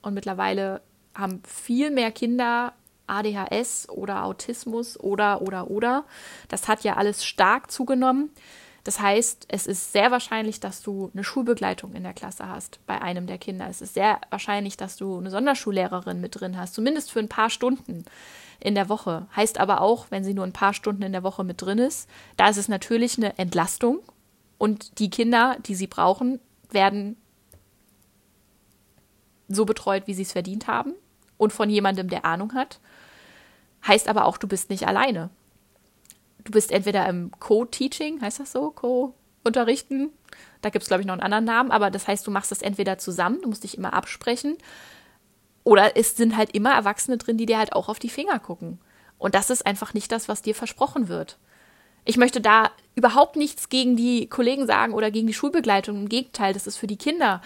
[0.07, 0.81] und mittlerweile
[1.15, 2.73] haben viel mehr Kinder
[3.07, 6.05] ADHS oder Autismus oder, oder, oder.
[6.49, 8.31] Das hat ja alles stark zugenommen.
[8.83, 13.01] Das heißt, es ist sehr wahrscheinlich, dass du eine Schulbegleitung in der Klasse hast bei
[13.01, 13.67] einem der Kinder.
[13.69, 17.49] Es ist sehr wahrscheinlich, dass du eine Sonderschullehrerin mit drin hast, zumindest für ein paar
[17.49, 18.05] Stunden
[18.61, 19.27] in der Woche.
[19.35, 22.11] Heißt aber auch, wenn sie nur ein paar Stunden in der Woche mit drin ist,
[22.37, 24.01] da ist es natürlich eine Entlastung
[24.59, 26.39] und die Kinder, die sie brauchen,
[26.71, 27.17] werden
[29.49, 30.95] so betreut, wie sie es verdient haben
[31.37, 32.81] und von jemandem, der Ahnung hat.
[33.87, 35.31] Heißt aber auch, du bist nicht alleine.
[36.43, 38.71] Du bist entweder im Co-Teaching, heißt das so?
[38.71, 40.11] Co-Unterrichten.
[40.63, 42.63] Da gibt es, glaube ich, noch einen anderen Namen, aber das heißt, du machst das
[42.63, 44.57] entweder zusammen, du musst dich immer absprechen.
[45.63, 48.79] Oder es sind halt immer Erwachsene drin, die dir halt auch auf die Finger gucken.
[49.19, 51.39] Und das ist einfach nicht das, was dir versprochen wird.
[52.05, 55.97] Ich möchte da überhaupt nichts gegen die Kollegen sagen oder gegen die Schulbegleitung.
[55.97, 57.41] Im Gegenteil, das ist für die Kinder,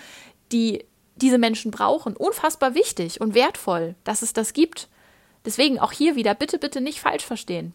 [0.51, 0.85] die
[1.19, 2.17] diese Menschen brauchen.
[2.17, 4.89] Unfassbar wichtig und wertvoll, dass es das gibt.
[5.45, 7.73] Deswegen auch hier wieder, bitte, bitte nicht falsch verstehen.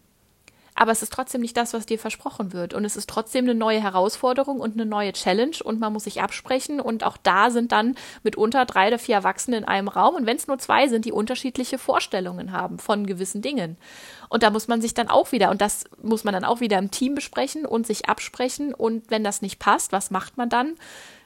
[0.76, 2.74] Aber es ist trotzdem nicht das, was dir versprochen wird.
[2.74, 6.22] Und es ist trotzdem eine neue Herausforderung und eine neue Challenge und man muss sich
[6.22, 6.80] absprechen.
[6.80, 10.16] Und auch da sind dann mitunter drei oder vier Erwachsene in einem Raum.
[10.16, 13.78] Und wenn es nur zwei sind, die unterschiedliche Vorstellungen haben von gewissen Dingen.
[14.30, 16.80] Und da muss man sich dann auch wieder, und das muss man dann auch wieder
[16.80, 18.74] im Team besprechen und sich absprechen.
[18.74, 20.76] Und wenn das nicht passt, was macht man dann?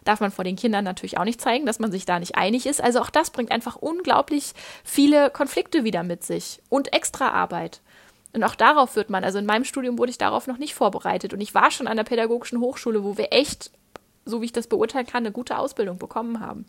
[0.08, 2.66] Darf man vor den Kindern natürlich auch nicht zeigen, dass man sich da nicht einig
[2.66, 2.82] ist.
[2.82, 7.82] Also auch das bringt einfach unglaublich viele Konflikte wieder mit sich und extra Arbeit.
[8.34, 11.34] Und auch darauf wird man, also in meinem Studium wurde ich darauf noch nicht vorbereitet.
[11.34, 13.72] Und ich war schon an der pädagogischen Hochschule, wo wir echt,
[14.26, 16.66] so wie ich das beurteilen kann, eine gute Ausbildung bekommen haben.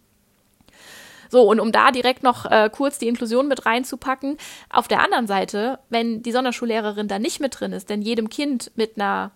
[1.30, 4.38] So, und um da direkt noch äh, kurz die Inklusion mit reinzupacken,
[4.70, 8.70] auf der anderen Seite, wenn die Sonderschullehrerin da nicht mit drin ist, denn jedem Kind
[8.76, 9.32] mit einer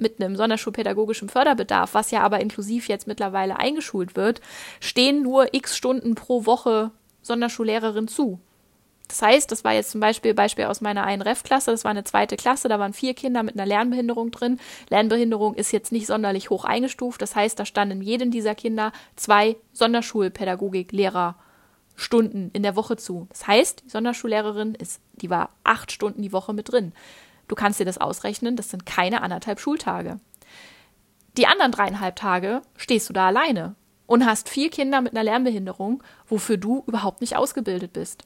[0.00, 4.40] mit einem sonderschulpädagogischen Förderbedarf, was ja aber inklusiv jetzt mittlerweile eingeschult wird,
[4.80, 6.90] stehen nur x Stunden pro Woche
[7.22, 8.40] Sonderschullehrerin zu.
[9.08, 12.04] Das heißt, das war jetzt zum Beispiel Beispiel aus meiner einen Ref-Klasse, das war eine
[12.04, 14.60] zweite Klasse, da waren vier Kinder mit einer Lernbehinderung drin.
[14.90, 19.56] Lernbehinderung ist jetzt nicht sonderlich hoch eingestuft, das heißt, da standen jedem dieser Kinder zwei
[19.72, 21.36] Sonderschulpädagogik-Lehrer
[21.96, 23.26] Stunden in der Woche zu.
[23.30, 26.92] Das heißt, die Sonderschullehrerin ist, die war acht Stunden die Woche mit drin.
[27.48, 30.20] Du kannst dir das ausrechnen, das sind keine anderthalb Schultage.
[31.36, 33.74] Die anderen dreieinhalb Tage stehst du da alleine
[34.06, 38.24] und hast vier Kinder mit einer Lernbehinderung, wofür du überhaupt nicht ausgebildet bist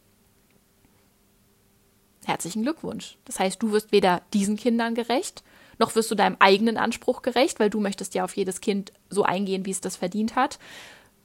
[2.24, 3.16] herzlichen Glückwunsch.
[3.24, 5.42] Das heißt, du wirst weder diesen Kindern gerecht,
[5.78, 9.24] noch wirst du deinem eigenen Anspruch gerecht, weil du möchtest ja auf jedes Kind so
[9.24, 10.58] eingehen, wie es das verdient hat.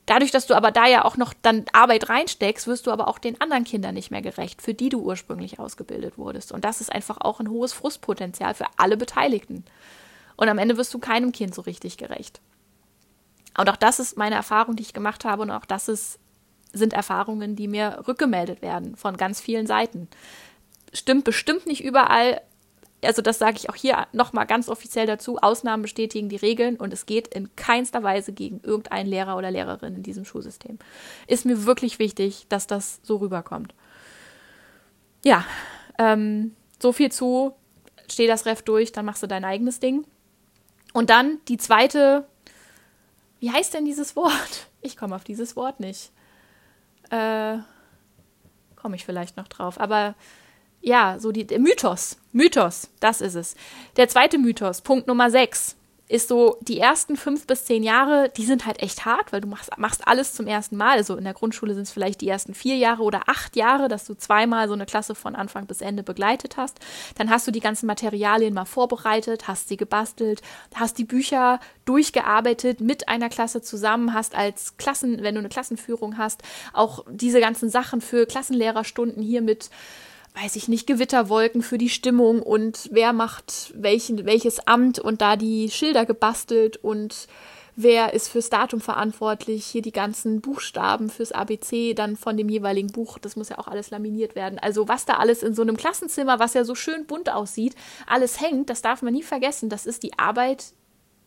[0.08, 3.20] Dadurch, dass du aber da ja auch noch dann Arbeit reinsteckst, wirst du aber auch
[3.20, 6.52] den anderen Kindern nicht mehr gerecht, für die du ursprünglich ausgebildet wurdest.
[6.52, 9.64] Und das ist einfach auch ein hohes Frustpotenzial für alle Beteiligten.
[10.36, 12.42] Und am Ende wirst du keinem Kind so richtig gerecht.
[13.58, 15.44] Und auch das ist meine Erfahrung, die ich gemacht habe.
[15.44, 16.20] Und auch das ist,
[16.74, 20.08] sind Erfahrungen, die mir rückgemeldet werden von ganz vielen Seiten
[20.94, 22.42] stimmt bestimmt nicht überall.
[23.04, 25.38] Also das sage ich auch hier nochmal ganz offiziell dazu.
[25.38, 29.96] Ausnahmen bestätigen die Regeln und es geht in keinster Weise gegen irgendeinen Lehrer oder Lehrerin
[29.96, 30.80] in diesem Schulsystem.
[31.28, 33.76] Ist mir wirklich wichtig, dass das so rüberkommt.
[35.24, 35.46] Ja,
[36.00, 37.54] ähm, so viel zu,
[38.10, 40.06] steh das Ref durch, dann machst du dein eigenes Ding.
[40.94, 42.28] Und dann die zweite,
[43.40, 44.68] wie heißt denn dieses Wort?
[44.80, 46.12] Ich komme auf dieses Wort nicht.
[47.10, 47.58] Äh,
[48.76, 49.82] komme ich vielleicht noch drauf.
[49.82, 50.16] Aber
[50.88, 52.18] ja, so die Mythos.
[52.32, 53.56] Mythos, das ist es.
[53.98, 55.76] Der zweite Mythos, Punkt Nummer 6,
[56.10, 59.48] ist so, die ersten fünf bis zehn Jahre, die sind halt echt hart, weil du
[59.50, 60.98] machst, machst alles zum ersten Mal.
[60.98, 64.06] Also in der Grundschule sind es vielleicht die ersten vier Jahre oder acht Jahre, dass
[64.06, 66.80] du zweimal so eine Klasse von Anfang bis Ende begleitet hast.
[67.16, 70.42] Dann hast du die ganzen Materialien mal vorbereitet, hast sie gebastelt,
[70.74, 76.18] hast die Bücher durchgearbeitet mit einer Klasse zusammen, hast als Klassen, wenn du eine Klassenführung
[76.18, 79.70] hast, auch diese ganzen Sachen für Klassenlehrerstunden hier mit
[80.42, 85.36] weiß ich nicht, Gewitterwolken für die Stimmung und wer macht welchen, welches Amt und da
[85.36, 87.28] die Schilder gebastelt und
[87.76, 92.92] wer ist fürs Datum verantwortlich, hier die ganzen Buchstaben fürs ABC dann von dem jeweiligen
[92.92, 94.60] Buch, das muss ja auch alles laminiert werden.
[94.60, 98.40] Also was da alles in so einem Klassenzimmer, was ja so schön bunt aussieht, alles
[98.40, 100.74] hängt, das darf man nie vergessen, das ist die Arbeit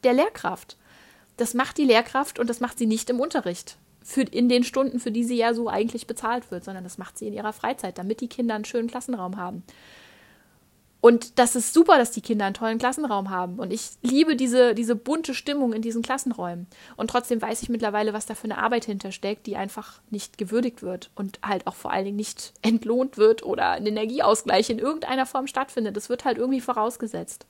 [0.04, 0.76] der Lehrkraft.
[1.36, 4.98] Das macht die Lehrkraft und das macht sie nicht im Unterricht für, in den Stunden,
[4.98, 7.98] für die sie ja so eigentlich bezahlt wird, sondern das macht sie in ihrer Freizeit,
[7.98, 9.62] damit die Kinder einen schönen Klassenraum haben.
[11.00, 13.58] Und das ist super, dass die Kinder einen tollen Klassenraum haben.
[13.58, 16.66] Und ich liebe diese, diese bunte Stimmung in diesen Klassenräumen.
[16.96, 20.82] Und trotzdem weiß ich mittlerweile, was da für eine Arbeit hintersteckt, die einfach nicht gewürdigt
[20.82, 25.24] wird und halt auch vor allen Dingen nicht entlohnt wird oder ein Energieausgleich in irgendeiner
[25.24, 25.96] Form stattfindet.
[25.96, 27.46] Das wird halt irgendwie vorausgesetzt.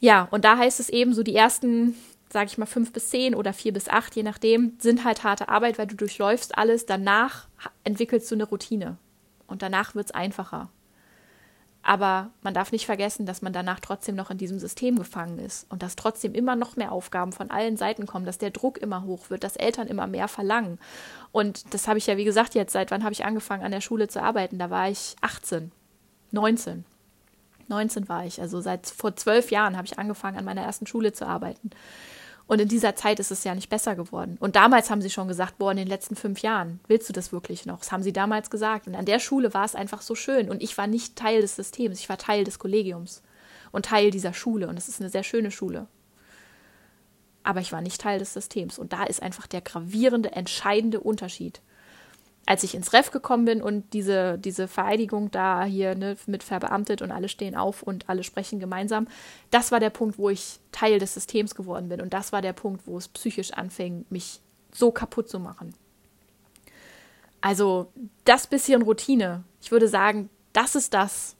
[0.00, 1.94] Ja, und da heißt es eben so, die ersten
[2.32, 5.48] sage ich mal, fünf bis zehn oder vier bis acht, je nachdem, sind halt harte
[5.48, 6.86] Arbeit, weil du durchläufst alles.
[6.86, 7.46] Danach
[7.84, 8.96] entwickelst du eine Routine
[9.46, 10.68] und danach wird es einfacher.
[11.86, 15.70] Aber man darf nicht vergessen, dass man danach trotzdem noch in diesem System gefangen ist
[15.70, 19.04] und dass trotzdem immer noch mehr Aufgaben von allen Seiten kommen, dass der Druck immer
[19.04, 20.80] hoch wird, dass Eltern immer mehr verlangen.
[21.30, 23.80] Und das habe ich ja, wie gesagt, jetzt seit wann habe ich angefangen, an der
[23.80, 24.58] Schule zu arbeiten?
[24.58, 25.70] Da war ich 18,
[26.32, 26.84] 19.
[27.68, 28.40] 19 war ich.
[28.40, 31.70] Also seit vor zwölf Jahren habe ich angefangen, an meiner ersten Schule zu arbeiten.
[32.48, 34.36] Und in dieser Zeit ist es ja nicht besser geworden.
[34.38, 37.32] Und damals haben sie schon gesagt, boah, in den letzten fünf Jahren, willst du das
[37.32, 37.80] wirklich noch?
[37.80, 38.86] Das haben sie damals gesagt.
[38.86, 40.48] Und an der Schule war es einfach so schön.
[40.48, 43.22] Und ich war nicht Teil des Systems, ich war Teil des Kollegiums
[43.72, 44.68] und Teil dieser Schule.
[44.68, 45.88] Und es ist eine sehr schöne Schule.
[47.42, 48.78] Aber ich war nicht Teil des Systems.
[48.78, 51.60] Und da ist einfach der gravierende, entscheidende Unterschied
[52.46, 57.02] als ich ins Ref gekommen bin und diese, diese Vereidigung da hier ne, mit verbeamtet
[57.02, 59.08] und alle stehen auf und alle sprechen gemeinsam,
[59.50, 62.00] das war der Punkt, wo ich Teil des Systems geworden bin.
[62.00, 64.40] Und das war der Punkt, wo es psychisch anfing, mich
[64.72, 65.74] so kaputt zu machen.
[67.40, 67.92] Also
[68.24, 71.36] das bisschen Routine, ich würde sagen, das ist das,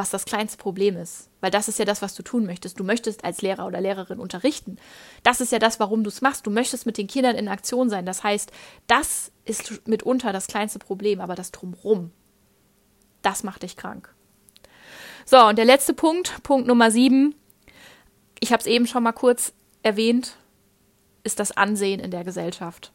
[0.00, 1.28] was das kleinste Problem ist.
[1.42, 2.80] Weil das ist ja das, was du tun möchtest.
[2.80, 4.78] Du möchtest als Lehrer oder Lehrerin unterrichten.
[5.22, 6.46] Das ist ja das, warum du es machst.
[6.46, 8.06] Du möchtest mit den Kindern in Aktion sein.
[8.06, 8.50] Das heißt,
[8.86, 12.12] das ist mitunter das kleinste Problem, aber das drumrum,
[13.20, 14.14] das macht dich krank.
[15.26, 17.34] So, und der letzte Punkt, Punkt Nummer sieben,
[18.40, 20.36] ich habe es eben schon mal kurz erwähnt,
[21.24, 22.90] ist das Ansehen in der Gesellschaft.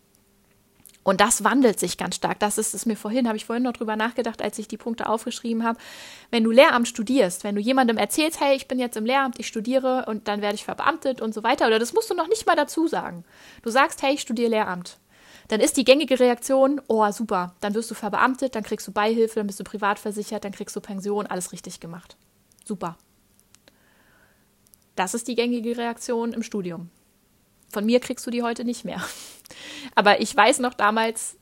[1.05, 2.39] Und das wandelt sich ganz stark.
[2.39, 5.07] Das ist es mir vorhin, habe ich vorhin noch drüber nachgedacht, als ich die Punkte
[5.07, 5.77] aufgeschrieben habe.
[6.31, 9.45] Wenn du Lehramt studierst, wenn du jemandem erzählst, hey, ich bin jetzt im Lehramt, ich
[9.45, 12.47] studiere und dann werde ich verbeamtet und so weiter, oder das musst du noch nicht
[12.47, 13.23] mal dazu sagen.
[13.61, 14.97] Du sagst, hey, ich studiere Lehramt.
[15.47, 19.35] Dann ist die gängige Reaktion, oh super, dann wirst du verbeamtet, dann kriegst du Beihilfe,
[19.35, 22.17] dann bist du privat versichert, dann kriegst du Pension, alles richtig gemacht.
[22.63, 22.97] Super.
[24.95, 26.89] Das ist die gängige Reaktion im Studium.
[27.71, 29.03] Von mir kriegst du die heute nicht mehr.
[29.95, 31.37] Aber ich weiß noch damals,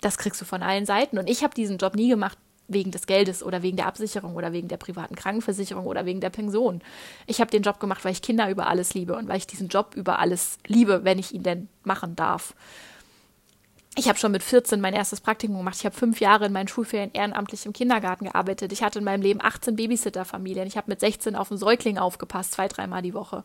[0.00, 1.18] das kriegst du von allen Seiten.
[1.18, 4.52] Und ich habe diesen Job nie gemacht wegen des Geldes oder wegen der Absicherung oder
[4.52, 6.82] wegen der privaten Krankenversicherung oder wegen der Pension.
[7.26, 9.68] Ich habe den Job gemacht, weil ich Kinder über alles liebe und weil ich diesen
[9.68, 12.54] Job über alles liebe, wenn ich ihn denn machen darf.
[13.96, 15.76] Ich habe schon mit 14 mein erstes Praktikum gemacht.
[15.78, 18.72] Ich habe fünf Jahre in meinen Schulferien ehrenamtlich im Kindergarten gearbeitet.
[18.72, 20.68] Ich hatte in meinem Leben 18 Babysitterfamilien.
[20.68, 23.42] Ich habe mit 16 auf einen Säugling aufgepasst, zwei, dreimal die Woche.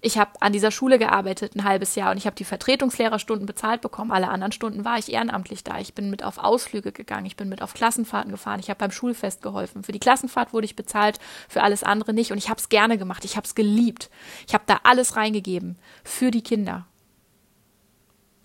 [0.00, 3.80] Ich habe an dieser Schule gearbeitet ein halbes Jahr und ich habe die Vertretungslehrerstunden bezahlt
[3.80, 4.12] bekommen.
[4.12, 5.78] Alle anderen Stunden war ich ehrenamtlich da.
[5.78, 7.26] Ich bin mit auf Ausflüge gegangen.
[7.26, 8.60] Ich bin mit auf Klassenfahrten gefahren.
[8.60, 9.82] Ich habe beim Schulfest geholfen.
[9.82, 12.30] Für die Klassenfahrt wurde ich bezahlt, für alles andere nicht.
[12.30, 13.24] Und ich habe es gerne gemacht.
[13.24, 14.08] Ich habe es geliebt.
[14.46, 16.86] Ich habe da alles reingegeben für die Kinder.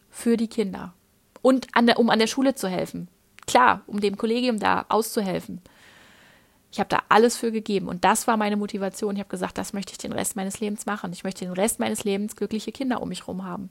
[0.09, 0.93] Für die Kinder.
[1.41, 3.09] Und an der, um an der Schule zu helfen.
[3.45, 5.61] Klar, um dem Kollegium da auszuhelfen.
[6.73, 9.13] Ich habe da alles für gegeben und das war meine Motivation.
[9.13, 11.13] Ich habe gesagt, das möchte ich den Rest meines Lebens machen.
[11.13, 13.69] Ich möchte den Rest meines Lebens glückliche Kinder um mich herum haben.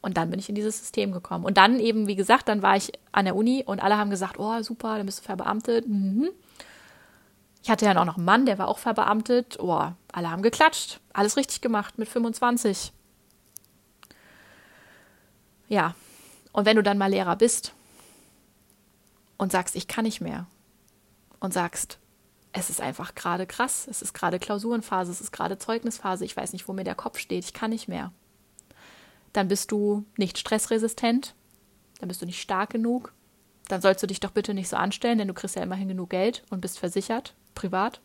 [0.00, 1.44] Und dann bin ich in dieses System gekommen.
[1.44, 4.38] Und dann eben, wie gesagt, dann war ich an der Uni und alle haben gesagt,
[4.38, 5.86] oh, super, dann bist du verbeamtet.
[5.86, 6.30] Mhm.
[7.62, 9.58] Ich hatte ja auch noch einen Mann, der war auch verbeamtet.
[9.60, 11.00] Oh, alle haben geklatscht.
[11.12, 12.90] Alles richtig gemacht mit 25.
[15.68, 15.94] Ja.
[16.52, 17.74] Und wenn du dann mal Lehrer bist,
[19.42, 20.46] und sagst, ich kann nicht mehr.
[21.40, 21.98] Und sagst,
[22.52, 26.52] es ist einfach gerade krass, es ist gerade Klausurenphase, es ist gerade Zeugnisphase, ich weiß
[26.52, 28.12] nicht, wo mir der Kopf steht, ich kann nicht mehr.
[29.32, 31.34] Dann bist du nicht stressresistent,
[31.98, 33.12] dann bist du nicht stark genug,
[33.66, 36.10] dann sollst du dich doch bitte nicht so anstellen, denn du kriegst ja immerhin genug
[36.10, 38.00] Geld und bist versichert, privat.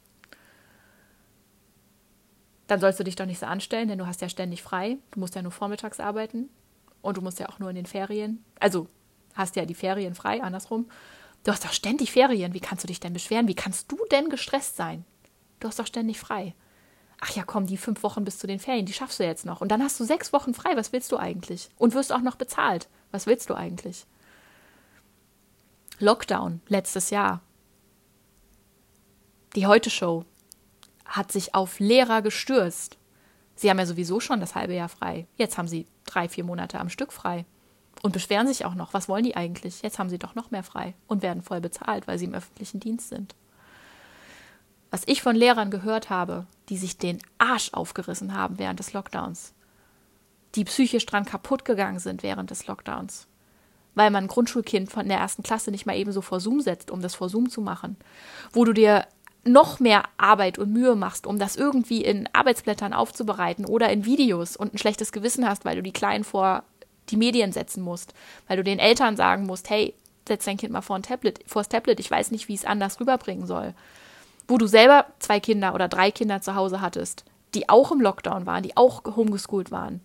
[2.66, 5.20] Dann sollst du dich doch nicht so anstellen, denn du hast ja ständig frei, du
[5.20, 6.50] musst ja nur vormittags arbeiten
[7.04, 8.88] und du musst ja auch nur in den Ferien, also
[9.36, 10.88] hast ja die Ferien frei, andersrum.
[11.48, 12.54] Du hast doch ständig Ferien.
[12.54, 13.48] Wie kannst du dich denn beschweren?
[13.48, 15.06] Wie kannst du denn gestresst sein?
[15.62, 16.54] Du hast doch ständig frei.
[17.22, 19.62] Ach ja, komm, die fünf Wochen bis zu den Ferien, die schaffst du jetzt noch.
[19.62, 20.76] Und dann hast du sechs Wochen frei.
[20.76, 21.70] Was willst du eigentlich?
[21.78, 22.90] Und wirst auch noch bezahlt.
[23.12, 24.06] Was willst du eigentlich?
[26.00, 27.40] Lockdown letztes Jahr.
[29.56, 30.26] Die Heute-Show
[31.06, 32.98] hat sich auf Lehrer gestürzt.
[33.56, 35.28] Sie haben ja sowieso schon das halbe Jahr frei.
[35.38, 37.46] Jetzt haben sie drei, vier Monate am Stück frei.
[38.04, 38.94] Und beschweren sich auch noch.
[38.94, 39.82] Was wollen die eigentlich?
[39.82, 42.80] Jetzt haben sie doch noch mehr frei und werden voll bezahlt, weil sie im öffentlichen
[42.80, 43.36] Dienst sind.
[44.92, 49.54] Was ich von Lehrern gehört habe, die sich den Arsch aufgerissen haben während des Lockdowns,
[50.56, 53.28] die psychisch dran kaputt gegangen sind während des Lockdowns,
[53.96, 56.90] weil man ein Grundschulkind von der ersten Klasse nicht mal eben so vor Zoom setzt,
[56.90, 57.98] um das vor Zoom zu machen,
[58.54, 59.06] wo du dir
[59.44, 64.58] noch mehr Arbeit und Mühe machst, um das irgendwie in Arbeitsblättern aufzubereiten oder in Videos
[64.58, 66.64] und ein schlechtes Gewissen hast, weil du die Kleinen vor
[67.10, 68.14] die Medien setzen musst,
[68.48, 69.94] weil du den Eltern sagen musst, hey,
[70.28, 72.62] setz dein Kind mal vor ein Tablet, vor das Tablet, ich weiß nicht, wie ich
[72.62, 73.74] es anders rüberbringen soll.
[74.48, 78.46] Wo du selber zwei Kinder oder drei Kinder zu Hause hattest, die auch im Lockdown
[78.46, 80.02] waren, die auch homeschooled waren,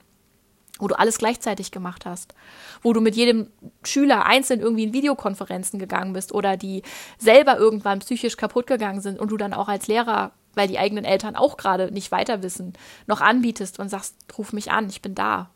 [0.79, 2.35] wo du alles gleichzeitig gemacht hast,
[2.83, 3.49] wo du mit jedem
[3.85, 6.83] Schüler einzeln irgendwie in Videokonferenzen gegangen bist oder die
[7.19, 11.05] selber irgendwann psychisch kaputt gegangen sind und du dann auch als Lehrer, weil die eigenen
[11.05, 12.73] Eltern auch gerade nicht weiter wissen,
[13.07, 15.51] noch anbietest und sagst, ruf mich an, ich bin da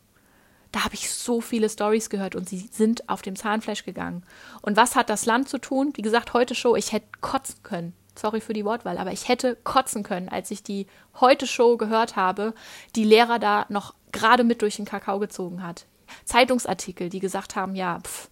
[0.72, 4.24] da habe ich so viele Stories gehört und sie sind auf dem Zahnfleisch gegangen.
[4.62, 5.92] Und was hat das Land zu tun?
[5.94, 7.94] Wie gesagt, heute Show, ich hätte kotzen können.
[8.18, 10.86] Sorry für die Wortwahl, aber ich hätte kotzen können, als ich die
[11.20, 12.54] heute Show gehört habe,
[12.94, 15.86] die Lehrer da noch gerade mit durch den Kakao gezogen hat.
[16.24, 18.30] Zeitungsartikel, die gesagt haben, ja, pff,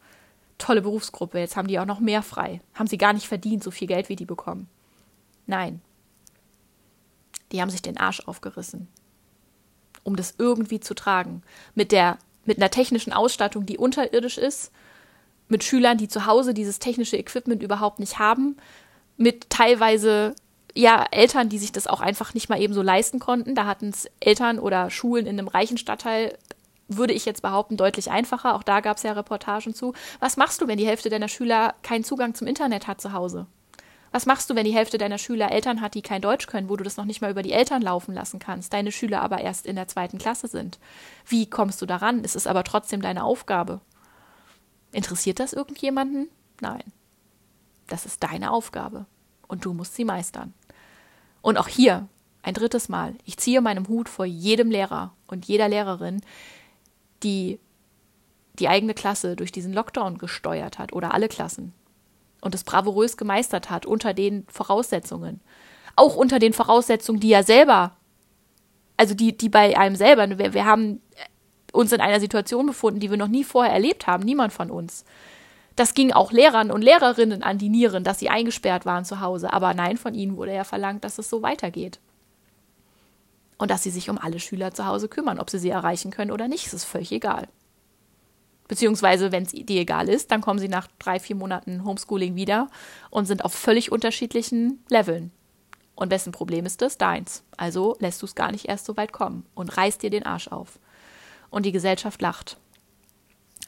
[0.58, 2.60] tolle Berufsgruppe, jetzt haben die auch noch mehr frei.
[2.74, 4.68] Haben sie gar nicht verdient, so viel Geld wie die bekommen.
[5.46, 5.82] Nein.
[7.52, 8.88] Die haben sich den Arsch aufgerissen,
[10.04, 11.42] um das irgendwie zu tragen.
[11.74, 14.70] Mit der mit einer technischen Ausstattung, die unterirdisch ist,
[15.48, 18.56] mit Schülern, die zu Hause dieses technische Equipment überhaupt nicht haben,
[19.16, 20.34] mit teilweise
[20.74, 23.54] ja Eltern, die sich das auch einfach nicht mal eben so leisten konnten.
[23.54, 26.36] Da hatten es Eltern oder Schulen in einem reichen Stadtteil
[26.88, 28.54] würde ich jetzt behaupten, deutlich einfacher.
[28.54, 29.94] Auch da gab es ja Reportagen zu.
[30.20, 33.46] Was machst du, wenn die Hälfte deiner Schüler keinen Zugang zum Internet hat zu Hause?
[34.14, 36.76] Was machst du, wenn die Hälfte deiner Schüler Eltern hat, die kein Deutsch können, wo
[36.76, 39.66] du das noch nicht mal über die Eltern laufen lassen kannst, deine Schüler aber erst
[39.66, 40.78] in der zweiten Klasse sind?
[41.26, 42.22] Wie kommst du daran?
[42.22, 43.80] Es ist aber trotzdem deine Aufgabe.
[44.92, 46.28] Interessiert das irgendjemanden?
[46.60, 46.84] Nein.
[47.88, 49.06] Das ist deine Aufgabe.
[49.48, 50.54] Und du musst sie meistern.
[51.42, 52.06] Und auch hier,
[52.42, 56.20] ein drittes Mal, ich ziehe meinem Hut vor jedem Lehrer und jeder Lehrerin,
[57.24, 57.58] die
[58.60, 61.74] die eigene Klasse durch diesen Lockdown gesteuert hat oder alle Klassen
[62.44, 65.40] und es bravourös gemeistert hat unter den Voraussetzungen.
[65.96, 67.96] Auch unter den Voraussetzungen, die er selber,
[68.96, 71.00] also die, die bei einem selber, wir, wir haben
[71.72, 75.04] uns in einer Situation befunden, die wir noch nie vorher erlebt haben, niemand von uns.
[75.74, 79.52] Das ging auch Lehrern und Lehrerinnen an die Nieren, dass sie eingesperrt waren zu Hause.
[79.52, 81.98] Aber nein, von ihnen wurde ja verlangt, dass es so weitergeht.
[83.58, 86.30] Und dass sie sich um alle Schüler zu Hause kümmern, ob sie sie erreichen können
[86.30, 87.48] oder nicht, ist völlig egal.
[88.68, 92.68] Beziehungsweise, wenn es dir egal ist, dann kommen sie nach drei, vier Monaten Homeschooling wieder
[93.10, 95.32] und sind auf völlig unterschiedlichen Leveln.
[95.94, 96.98] Und wessen Problem ist das?
[96.98, 97.44] Deins.
[97.56, 100.48] Also lässt du es gar nicht erst so weit kommen und reißt dir den Arsch
[100.48, 100.78] auf.
[101.50, 102.56] Und die Gesellschaft lacht.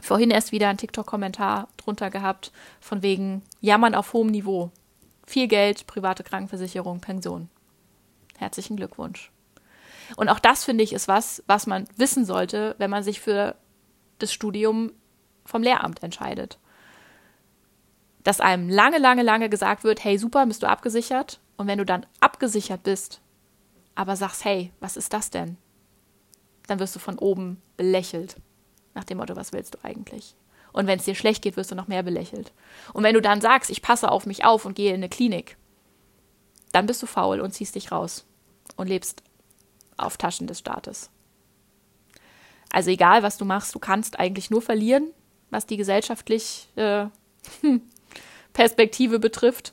[0.01, 4.71] Vorhin erst wieder ein TikTok-Kommentar drunter gehabt, von wegen Jammern auf hohem Niveau.
[5.27, 7.49] Viel Geld, private Krankenversicherung, Pension.
[8.39, 9.31] Herzlichen Glückwunsch.
[10.17, 13.57] Und auch das finde ich ist was, was man wissen sollte, wenn man sich für
[14.19, 14.93] das Studium
[15.45, 16.59] vom Lehramt entscheidet.
[18.23, 21.41] Dass einem lange, lange, lange gesagt wird, hey, super, bist du abgesichert?
[21.57, 23.21] Und wenn du dann abgesichert bist,
[23.95, 25.57] aber sagst, hey, was ist das denn?
[26.67, 28.37] Dann wirst du von oben belächelt.
[28.95, 30.35] Nach dem Motto, was willst du eigentlich?
[30.73, 32.53] Und wenn es dir schlecht geht, wirst du noch mehr belächelt.
[32.93, 35.57] Und wenn du dann sagst, ich passe auf mich auf und gehe in eine Klinik,
[36.73, 38.27] dann bist du faul und ziehst dich raus
[38.77, 39.23] und lebst
[39.97, 41.11] auf Taschen des Staates.
[42.73, 45.11] Also egal, was du machst, du kannst eigentlich nur verlieren,
[45.51, 47.79] was die gesellschaftliche äh,
[48.53, 49.73] Perspektive betrifft.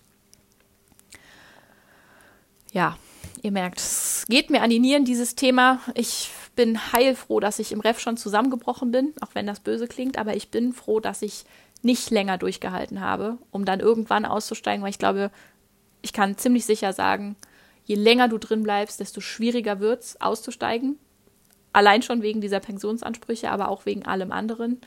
[2.72, 2.98] Ja,
[3.41, 5.80] ihr merkt, es geht mir an die Nieren, dieses Thema.
[5.96, 10.18] Ich bin heilfroh, dass ich im Ref schon zusammengebrochen bin, auch wenn das böse klingt,
[10.18, 11.46] aber ich bin froh, dass ich
[11.82, 15.32] nicht länger durchgehalten habe, um dann irgendwann auszusteigen, weil ich glaube,
[16.02, 17.36] ich kann ziemlich sicher sagen,
[17.86, 20.98] je länger du drin bleibst, desto schwieriger wird es, auszusteigen.
[21.74, 24.80] Allein schon wegen dieser Pensionsansprüche, aber auch wegen allem anderen.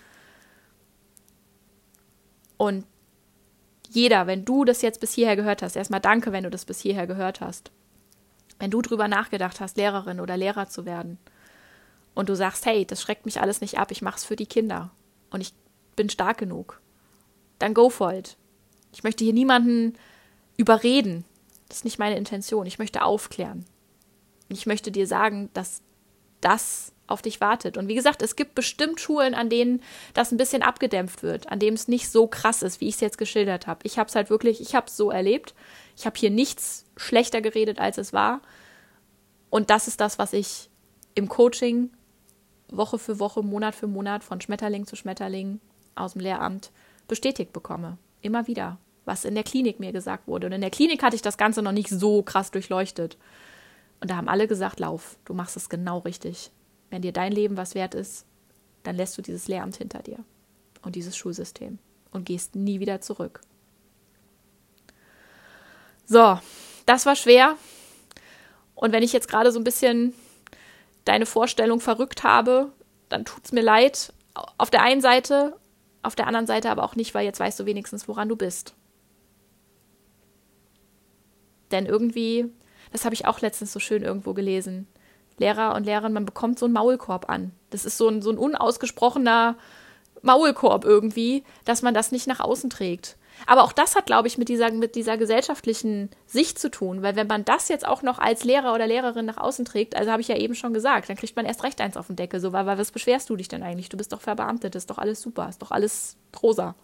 [2.56, 2.86] Und
[3.90, 6.80] jeder, wenn du das jetzt bis hierher gehört hast, erstmal danke, wenn du das bis
[6.80, 7.70] hierher gehört hast.
[8.58, 11.18] Wenn du drüber nachgedacht hast, Lehrerin oder Lehrer zu werden
[12.14, 14.46] und du sagst, hey, das schreckt mich alles nicht ab, ich mache es für die
[14.46, 14.90] Kinder
[15.30, 15.52] und ich
[15.94, 16.80] bin stark genug,
[17.58, 18.36] dann go for it.
[18.92, 19.94] Ich möchte hier niemanden
[20.56, 21.24] überreden,
[21.68, 22.66] das ist nicht meine Intention.
[22.66, 23.64] Ich möchte aufklären.
[24.48, 25.82] Ich möchte dir sagen, dass
[26.40, 27.76] das auf dich wartet.
[27.76, 29.82] Und wie gesagt, es gibt bestimmt Schulen, an denen
[30.14, 33.00] das ein bisschen abgedämpft wird, an dem es nicht so krass ist, wie ich es
[33.00, 33.80] jetzt geschildert habe.
[33.84, 35.54] Ich habe es halt wirklich, ich habe es so erlebt.
[35.96, 38.40] Ich habe hier nichts schlechter geredet, als es war.
[39.50, 40.68] Und das ist das, was ich
[41.14, 41.90] im Coaching
[42.68, 45.60] Woche für Woche, Monat für Monat von Schmetterling zu Schmetterling
[45.94, 46.72] aus dem Lehramt
[47.06, 47.98] bestätigt bekomme.
[48.20, 50.48] Immer wieder was in der Klinik mir gesagt wurde.
[50.48, 53.16] Und in der Klinik hatte ich das Ganze noch nicht so krass durchleuchtet.
[54.00, 56.50] Und da haben alle gesagt, lauf, du machst es genau richtig.
[56.90, 58.26] Wenn dir dein Leben was wert ist,
[58.82, 60.18] dann lässt du dieses Lehramt hinter dir
[60.82, 61.78] und dieses Schulsystem
[62.12, 63.40] und gehst nie wieder zurück.
[66.04, 66.38] So,
[66.86, 67.56] das war schwer.
[68.74, 70.14] Und wenn ich jetzt gerade so ein bisschen
[71.04, 72.72] deine Vorstellung verrückt habe,
[73.08, 74.12] dann tut es mir leid.
[74.58, 75.56] Auf der einen Seite,
[76.02, 78.74] auf der anderen Seite aber auch nicht, weil jetzt weißt du wenigstens, woran du bist.
[81.72, 82.46] Denn irgendwie,
[82.96, 84.86] das habe ich auch letztens so schön irgendwo gelesen.
[85.36, 87.52] Lehrer und Lehrerinnen, man bekommt so einen Maulkorb an.
[87.68, 89.56] Das ist so ein, so ein unausgesprochener
[90.22, 93.18] Maulkorb irgendwie, dass man das nicht nach außen trägt.
[93.46, 97.16] Aber auch das hat, glaube ich, mit dieser, mit dieser gesellschaftlichen Sicht zu tun, weil
[97.16, 100.22] wenn man das jetzt auch noch als Lehrer oder Lehrerin nach außen trägt, also habe
[100.22, 102.54] ich ja eben schon gesagt, dann kriegt man erst recht eins auf den Deckel, so,
[102.54, 103.90] weil, weil was beschwerst du dich denn eigentlich?
[103.90, 106.74] Du bist doch verbeamtet, ist doch alles super, ist doch alles rosa.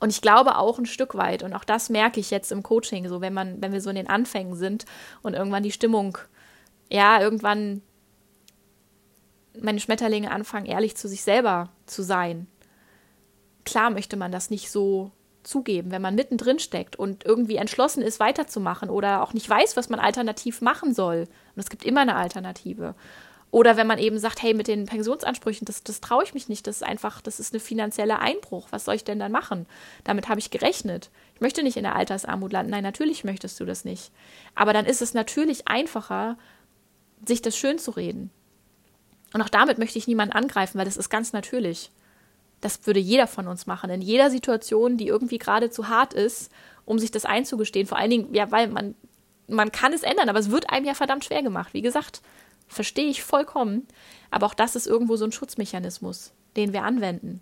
[0.00, 3.08] Und ich glaube auch ein Stück weit, und auch das merke ich jetzt im Coaching,
[3.08, 4.86] so wenn man, wenn wir so in den Anfängen sind
[5.22, 6.18] und irgendwann die Stimmung,
[6.88, 7.82] ja, irgendwann
[9.60, 12.46] meine Schmetterlinge anfangen, ehrlich zu sich selber zu sein.
[13.64, 18.20] Klar möchte man das nicht so zugeben, wenn man mittendrin steckt und irgendwie entschlossen ist,
[18.20, 21.26] weiterzumachen oder auch nicht weiß, was man alternativ machen soll.
[21.54, 22.94] Und es gibt immer eine Alternative.
[23.50, 26.66] Oder wenn man eben sagt, hey, mit den Pensionsansprüchen, das, das traue ich mich nicht,
[26.66, 28.68] das ist einfach, das ist eine finanzielle Einbruch.
[28.70, 29.66] Was soll ich denn dann machen?
[30.04, 31.10] Damit habe ich gerechnet.
[31.34, 32.70] Ich möchte nicht in der Altersarmut landen.
[32.70, 34.12] Nein, natürlich möchtest du das nicht.
[34.54, 36.38] Aber dann ist es natürlich einfacher,
[37.26, 38.30] sich das schön zu reden.
[39.32, 41.90] Und auch damit möchte ich niemanden angreifen, weil das ist ganz natürlich.
[42.60, 43.90] Das würde jeder von uns machen.
[43.90, 46.52] In jeder Situation, die irgendwie gerade zu hart ist,
[46.84, 47.86] um sich das einzugestehen.
[47.86, 48.94] Vor allen Dingen, ja, weil man,
[49.48, 51.74] man kann es ändern, aber es wird einem ja verdammt schwer gemacht.
[51.74, 52.20] Wie gesagt,
[52.70, 53.86] Verstehe ich vollkommen.
[54.30, 57.40] Aber auch das ist irgendwo so ein Schutzmechanismus, den wir anwenden.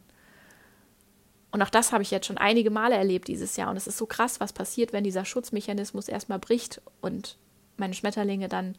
[1.51, 3.71] Und auch das habe ich jetzt schon einige Male erlebt dieses Jahr.
[3.71, 7.37] Und es ist so krass, was passiert, wenn dieser Schutzmechanismus erstmal bricht und
[7.77, 8.75] meine Schmetterlinge dann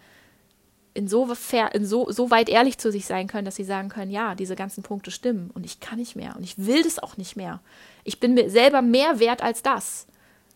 [0.96, 1.32] in so,
[1.74, 4.56] in so, so weit ehrlich zu sich sein können, dass sie sagen können, ja, diese
[4.56, 7.62] ganzen Punkte stimmen und ich kann nicht mehr und ich will das auch nicht mehr.
[8.04, 10.08] Ich bin mir selber mehr wert als das.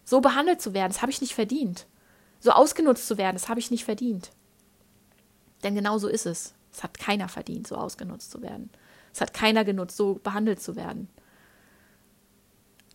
[0.03, 1.85] So behandelt zu werden, das habe ich nicht verdient.
[2.39, 4.31] So ausgenutzt zu werden, das habe ich nicht verdient.
[5.63, 6.53] Denn genau so ist es.
[6.71, 8.69] Es hat keiner verdient, so ausgenutzt zu werden.
[9.13, 11.07] Es hat keiner genutzt, so behandelt zu werden.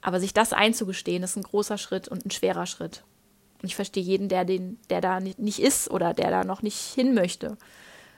[0.00, 3.04] Aber sich das einzugestehen, ist ein großer Schritt und ein schwerer Schritt.
[3.62, 6.78] Und ich verstehe jeden, der, den, der da nicht ist oder der da noch nicht
[6.78, 7.56] hin möchte.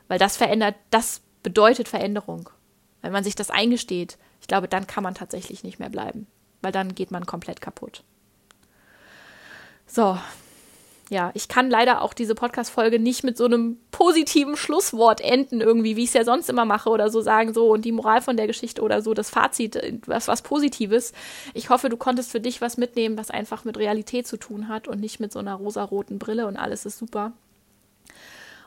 [0.09, 2.51] Weil das verändert, das bedeutet Veränderung.
[3.01, 6.27] Wenn man sich das eingesteht, ich glaube, dann kann man tatsächlich nicht mehr bleiben.
[6.61, 8.03] Weil dann geht man komplett kaputt.
[9.87, 10.19] So,
[11.11, 15.97] ja, ich kann leider auch diese Podcast-Folge nicht mit so einem positiven Schlusswort enden, irgendwie,
[15.97, 18.37] wie ich es ja sonst immer mache oder so sagen, so und die Moral von
[18.37, 21.13] der Geschichte oder so, das Fazit, was, was Positives.
[21.53, 24.87] Ich hoffe, du konntest für dich was mitnehmen, was einfach mit Realität zu tun hat
[24.87, 27.33] und nicht mit so einer rosaroten Brille und alles ist super.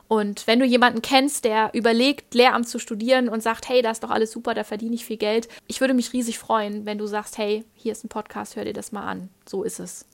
[0.06, 4.04] Und wenn du jemanden kennst, der überlegt, Lehramt zu studieren und sagt, hey, das ist
[4.04, 7.06] doch alles super, da verdiene ich viel Geld, ich würde mich riesig freuen, wenn du
[7.06, 9.30] sagst, hey, hier ist ein Podcast, hör dir das mal an.
[9.46, 10.04] So ist es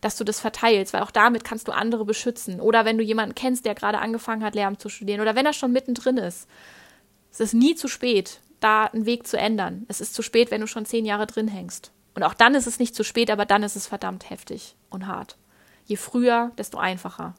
[0.00, 2.60] dass du das verteilst, weil auch damit kannst du andere beschützen.
[2.60, 5.52] Oder wenn du jemanden kennst, der gerade angefangen hat, Lehramt zu studieren, oder wenn er
[5.52, 6.48] schon mittendrin ist.
[7.30, 9.84] Es ist nie zu spät, da einen Weg zu ändern.
[9.88, 11.92] Es ist zu spät, wenn du schon zehn Jahre drin hängst.
[12.14, 15.06] Und auch dann ist es nicht zu spät, aber dann ist es verdammt heftig und
[15.06, 15.36] hart.
[15.84, 17.34] Je früher, desto einfacher.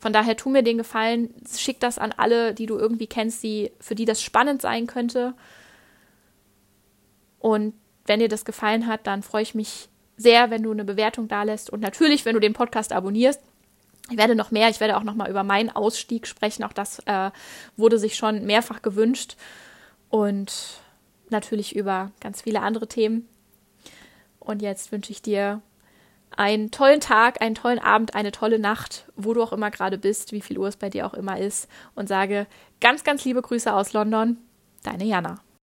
[0.00, 3.72] Von daher tu mir den Gefallen, schick das an alle, die du irgendwie kennst, die,
[3.80, 5.34] für die das spannend sein könnte.
[7.38, 7.74] Und
[8.06, 9.88] wenn dir das gefallen hat, dann freue ich mich
[10.18, 13.40] sehr, wenn du eine Bewertung da lässt und natürlich, wenn du den Podcast abonnierst.
[14.10, 16.64] Ich werde noch mehr, ich werde auch noch mal über meinen Ausstieg sprechen.
[16.64, 17.30] Auch das äh,
[17.76, 19.36] wurde sich schon mehrfach gewünscht.
[20.08, 20.80] Und
[21.30, 23.28] natürlich über ganz viele andere Themen.
[24.40, 25.60] Und jetzt wünsche ich dir
[26.36, 30.32] einen tollen Tag, einen tollen Abend, eine tolle Nacht, wo du auch immer gerade bist,
[30.32, 31.68] wie viel Uhr es bei dir auch immer ist.
[31.94, 32.46] Und sage
[32.80, 34.38] ganz, ganz liebe Grüße aus London.
[34.82, 35.40] Deine Jana.